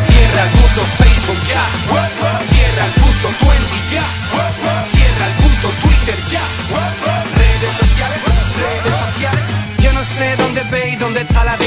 [0.08, 2.59] Cierra el mundo, Facebook ya.
[3.30, 4.69] Puto 20 ya.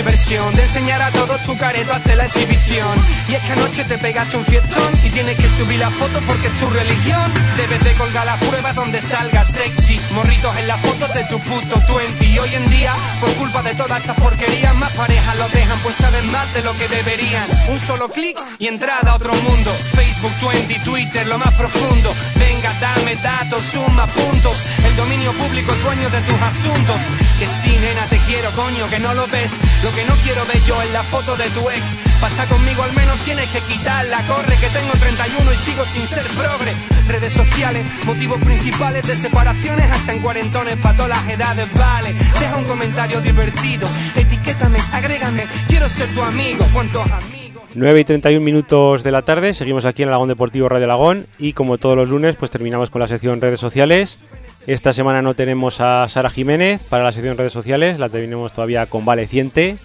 [0.02, 2.98] Diversión De enseñar a todos tu careto hacer la exhibición.
[3.28, 6.48] Y es que anoche te pegaste un fiestón Y tienes que subir la foto porque
[6.48, 7.32] es tu religión.
[7.56, 11.94] Debes de colgar las pruebas donde salgas sexy Morritos en las fotos de tu puto
[11.94, 15.78] 20 Y hoy en día, por culpa de todas estas porquerías Más parejas lo dejan
[15.82, 17.46] pues saben más de lo que deberían.
[17.68, 19.70] Un solo clic y entrada a otro mundo.
[19.94, 22.12] Facebook 20, Twitter, lo más profundo.
[22.36, 24.56] Venga, dame datos, suma puntos.
[24.84, 27.00] El dominio público es dueño de tus asuntos.
[27.38, 29.50] Que sí, nena, te quiero, coño, que no lo ves
[29.94, 31.82] que no quiero ver yo es la foto de tu ex.
[32.20, 34.22] Pasa conmigo al menos tienes que quitarla.
[34.26, 36.72] Corre que tengo 31 y sigo sin ser progre.
[37.08, 42.14] Redes sociales, motivos principales de separaciones Hasta en cuarentones para todas las edades, vale.
[42.38, 46.64] Deja un comentario divertido Etiquétame, agrégame, quiero ser tu amigo.
[46.72, 47.62] ¿Cuántos amigos?
[47.74, 51.54] 9 y 31 minutos de la tarde, seguimos aquí en Alagón Deportivo Radio Alagón y
[51.54, 54.18] como todos los lunes pues terminamos con la sección redes sociales.
[54.66, 58.86] Esta semana no tenemos a Sara Jiménez para la sección redes sociales, la tenemos todavía
[58.86, 59.76] convaleciente,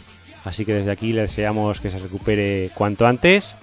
[0.45, 3.57] así que desde aquí le deseamos que se recupere cuanto antes.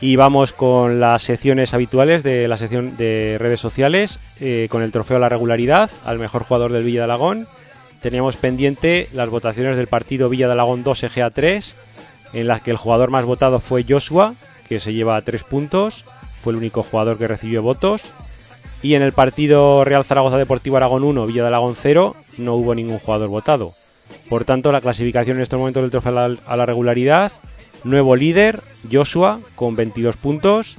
[0.00, 4.92] Y vamos con las secciones habituales de la sección de redes sociales, eh, con el
[4.92, 7.48] trofeo a la regularidad al mejor jugador del Villa de Alagón.
[8.00, 11.74] Teníamos pendiente las votaciones del partido Villa de Alagón 2 EGA 3,
[12.34, 14.34] en las que el jugador más votado fue Joshua,
[14.68, 16.04] que se lleva 3 puntos,
[16.40, 18.12] fue el único jugador que recibió votos.
[18.82, 22.74] Y en el partido Real Zaragoza Deportivo Aragón 1, Villa de Alagón 0, no hubo
[22.74, 23.74] ningún jugador votado.
[24.28, 27.32] Por tanto, la clasificación en estos momentos del trofeo a la regularidad,
[27.84, 28.60] nuevo líder,
[28.90, 30.78] Joshua, con 22 puntos,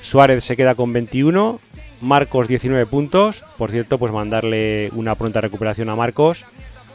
[0.00, 1.60] Suárez se queda con 21,
[2.02, 6.44] Marcos 19 puntos, por cierto, pues mandarle una pronta recuperación a Marcos,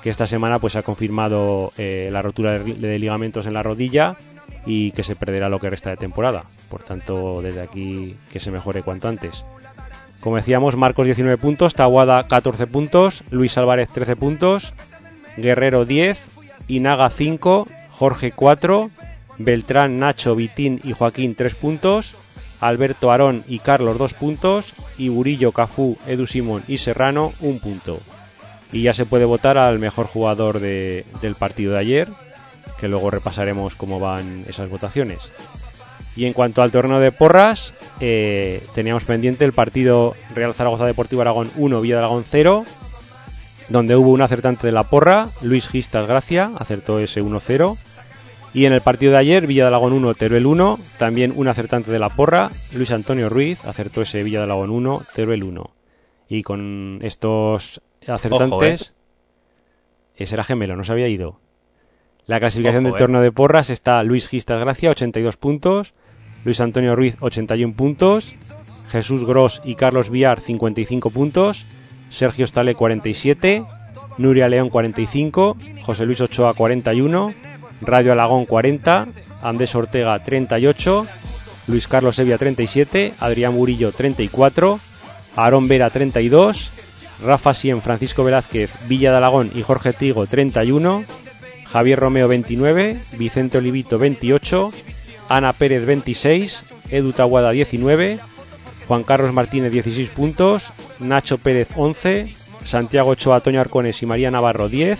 [0.03, 4.15] que esta semana pues ha confirmado eh, la rotura de, de ligamentos en la rodilla
[4.65, 6.43] y que se perderá lo que resta de temporada.
[6.69, 9.43] Por tanto, desde aquí que se mejore cuanto antes.
[10.21, 14.73] Como decíamos, Marcos 19 puntos, Taguada 14 puntos, Luis Álvarez 13 puntos,
[15.37, 16.29] Guerrero 10,
[16.67, 18.89] Inaga 5, Jorge 4,
[19.37, 22.15] Beltrán, Nacho, Vitín y Joaquín 3 puntos,
[22.59, 27.99] Alberto Arón y Carlos 2 puntos, y Burillo, Cafú, Edu Simón y Serrano 1 punto.
[28.73, 32.07] Y ya se puede votar al mejor jugador de- del partido de ayer,
[32.77, 35.31] que luego repasaremos cómo van esas votaciones.
[36.19, 41.21] Y en cuanto al torneo de porras, eh, teníamos pendiente el partido Real Zaragoza Deportivo
[41.21, 42.65] Aragón 1, Villa de Aragón 0,
[43.69, 47.77] donde hubo un acertante de la porra, Luis Gistas Gracia, acertó ese 1-0.
[48.53, 51.89] Y en el partido de ayer, Villa de Alagón 1, Teruel 1, también un acertante
[51.89, 55.71] de la porra, Luis Antonio Ruiz, acertó ese Villa de Alagón 1, Teruel 1.
[56.27, 58.93] Y con estos acertantes,
[60.17, 61.39] ese era gemelo, no se había ido.
[62.25, 63.05] La clasificación Ojo, del eh.
[63.05, 65.95] torneo de porras está Luis Gistas Gracia, 82 puntos,
[66.43, 68.35] Luis Antonio Ruiz, 81 puntos,
[68.89, 71.65] Jesús Gros y Carlos Villar, 55 puntos,
[72.09, 73.63] Sergio Stale, 47,
[74.17, 77.33] Nuria León, 45, José Luis Ochoa, 41,
[77.81, 79.07] Radio Alagón, 40,
[79.41, 81.05] Andrés Ortega, 38,
[81.67, 84.79] Luis Carlos Evia, 37, Adrián Murillo, 34,
[85.35, 86.71] Aarón Vera, 32,
[87.23, 91.03] Rafa Sien, Francisco Velázquez, Villa de Alagón y Jorge Trigo, 31,
[91.71, 94.71] Javier Romeo 29, Vicente Olivito 28,
[95.29, 98.19] Ana Pérez 26, Edu Taguada 19,
[98.87, 104.67] Juan Carlos Martínez 16 puntos, Nacho Pérez 11, Santiago Ochoa, Toño Arcones y María Navarro
[104.67, 104.99] 10,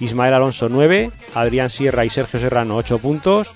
[0.00, 3.50] Ismael Alonso 9, Adrián Sierra y Sergio Serrano 8 puntos,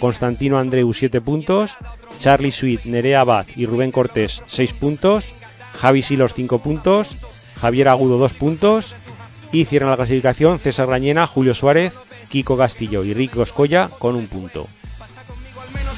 [0.00, 1.76] Constantino Andreu 7 puntos,
[2.18, 5.32] Charlie Sweet, Nerea Abad y Rubén Cortés 6 puntos,
[5.78, 7.16] Javi Silos 5 puntos,
[7.60, 8.96] Javier Agudo 2 puntos
[9.52, 11.94] y cierran la clasificación César Rañena, Julio Suárez,
[12.28, 14.66] Kiko Castillo y Rico Escolla con un punto.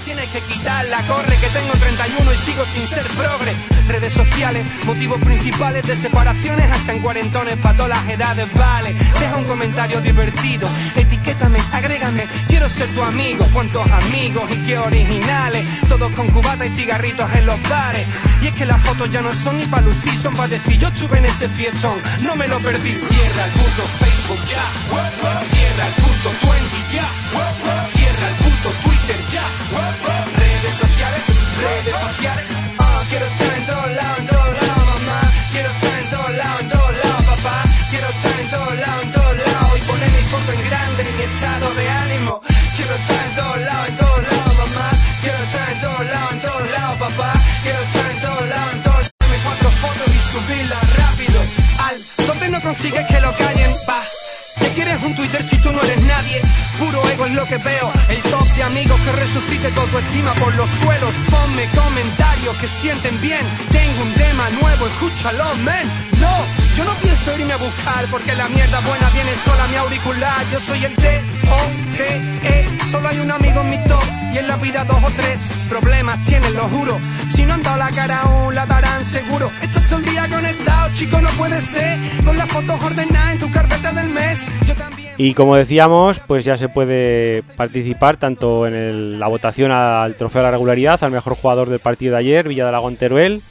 [0.05, 3.55] Tienes que quitarla, corre que tengo 31 y sigo sin ser progre.
[3.87, 8.95] Redes sociales, motivos principales de separaciones hasta en cuarentones para todas las edades, vale.
[9.21, 13.47] Deja un comentario divertido, etiquétame, agrégame, quiero ser tu amigo.
[13.53, 18.07] Cuántos amigos y qué originales, todos con cubata y cigarritos en los bares.
[18.41, 20.89] Y es que las fotos ya no son ni para lucir, son para decir yo
[20.89, 22.91] estuve en ese fiestón, no me lo perdí.
[22.91, 24.65] Cierra el puto Facebook ya,
[25.55, 27.72] cierra el puto 20 ya,
[33.09, 35.21] quiero estar en todos lados, en lados, mamá.
[35.53, 37.57] Quiero estar en todos lados, en todos lados, papá.
[37.91, 39.79] Quiero estar en todos lados, en todos lados.
[39.79, 42.41] Y poner mi foto en grande en mi estado de ánimo.
[42.77, 43.22] Quiero estar
[55.07, 56.41] un Twitter si tú no eres nadie?
[56.79, 57.93] Puro ego es lo que veo.
[58.09, 61.15] El top de amigos que resucite tu autoestima por los suelos.
[61.31, 63.45] Ponme comentarios que sienten bien.
[63.71, 65.87] Tengo un tema nuevo, escúchalo, men.
[66.21, 66.33] No,
[66.77, 67.12] yo no pienso
[85.18, 90.47] y como decíamos, pues ya se puede participar tanto en la votación al trofeo de
[90.47, 93.43] la regularidad, al mejor jugador del partido de ayer, Villa de Alagón Teruel,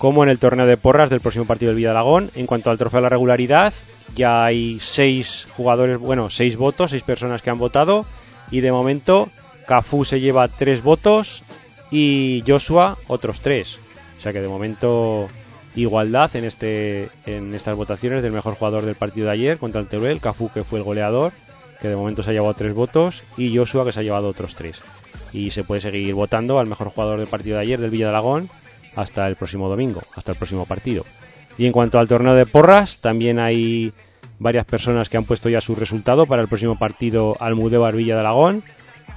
[0.00, 2.30] como en el torneo de porras del próximo partido del Villa de Alagón.
[2.34, 3.74] En cuanto al trofeo de la regularidad,
[4.16, 8.06] ya hay seis jugadores, bueno, seis votos, seis personas que han votado.
[8.50, 9.28] Y de momento,
[9.66, 11.42] Cafú se lleva tres votos
[11.90, 13.78] y Joshua otros tres.
[14.16, 15.28] O sea que de momento
[15.76, 19.86] igualdad en este en estas votaciones del mejor jugador del partido de ayer contra el
[19.86, 21.34] Teruel, Cafú que fue el goleador,
[21.78, 24.54] que de momento se ha llevado tres votos, y Joshua que se ha llevado otros
[24.54, 24.80] tres.
[25.34, 28.12] Y se puede seguir votando al mejor jugador del partido de ayer del Villa de
[28.12, 28.50] Alagón
[28.96, 31.04] hasta el próximo domingo, hasta el próximo partido.
[31.58, 33.92] Y en cuanto al torneo de porras, también hay
[34.38, 38.20] varias personas que han puesto ya su resultado para el próximo partido Almudévar Villa de
[38.20, 38.62] Alagón.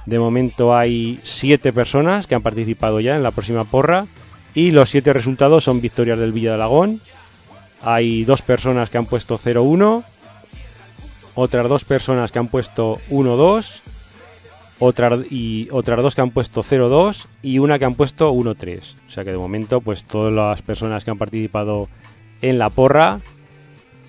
[0.06, 4.06] De momento hay siete personas que han participado ya en la próxima porra
[4.54, 7.00] y los siete resultados son victorias del Villa de Alagón.
[7.82, 10.04] Hay dos personas que han puesto 0-1,
[11.34, 13.80] otras dos personas que han puesto 1-2,
[14.78, 18.96] otras, y otras dos que han puesto 0-2 y una que han puesto 1-3.
[19.06, 21.88] O sea que de momento, pues todas las personas que han participado
[22.42, 23.20] en la porra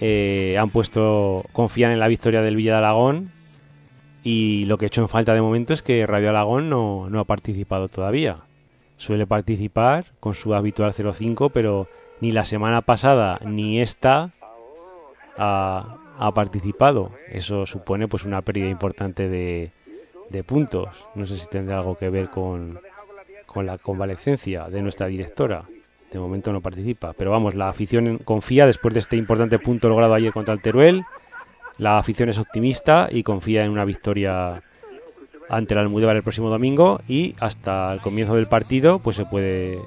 [0.01, 3.31] eh, han puesto, confían en la victoria del Villa de Alagón
[4.23, 7.19] y lo que he hecho en falta de momento es que Radio Alagón no, no
[7.19, 8.39] ha participado todavía.
[8.97, 11.87] Suele participar con su habitual 0-5, pero
[12.21, 14.31] ni la semana pasada ni esta
[15.37, 17.11] ha, ha participado.
[17.29, 19.71] Eso supone pues una pérdida importante de,
[20.29, 21.07] de puntos.
[21.15, 22.79] No sé si tendrá algo que ver con,
[23.45, 25.63] con la convalecencia de nuestra directora.
[26.11, 27.13] De momento no participa.
[27.13, 31.03] Pero vamos, la afición confía después de este importante punto logrado ayer contra el Teruel.
[31.77, 34.61] La afición es optimista y confía en una victoria
[35.49, 39.79] ante el Almudévar el próximo domingo y hasta el comienzo del partido pues se puede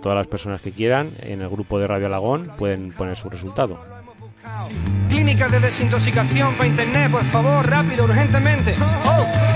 [0.00, 3.80] todas las personas que quieran en el grupo de Radio Alagón pueden poner su resultado.
[5.08, 8.74] Clínica de desintoxicación para internet, por favor, rápido, urgentemente.
[8.80, 9.51] Oh.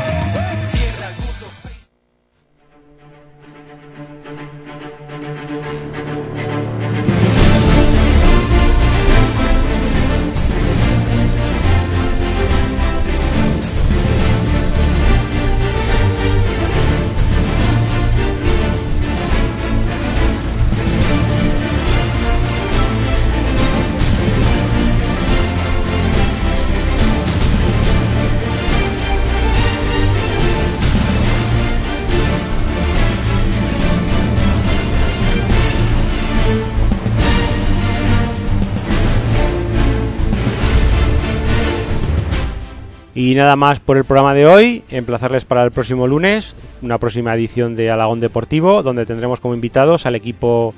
[43.27, 47.35] Y nada más por el programa de hoy, emplazarles para el próximo lunes, una próxima
[47.35, 50.74] edición de Alagón Deportivo, donde tendremos como invitados al equipo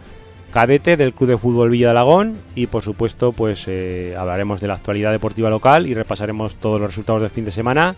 [0.51, 4.69] cadete del Club de Fútbol Villa de Alagón y por supuesto pues eh, hablaremos de
[4.69, 7.97] la actualidad deportiva local y repasaremos todos los resultados del fin de semana.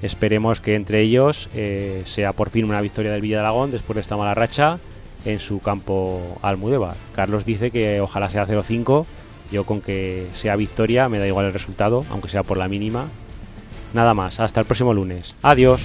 [0.00, 3.96] Esperemos que entre ellos eh, sea por fin una victoria del Villa de Alagón después
[3.96, 4.78] de esta mala racha
[5.24, 6.94] en su campo Almudévar.
[7.16, 9.06] Carlos dice que ojalá sea 0-5,
[9.50, 13.08] yo con que sea victoria me da igual el resultado, aunque sea por la mínima.
[13.92, 15.34] Nada más, hasta el próximo lunes.
[15.42, 15.80] Adiós.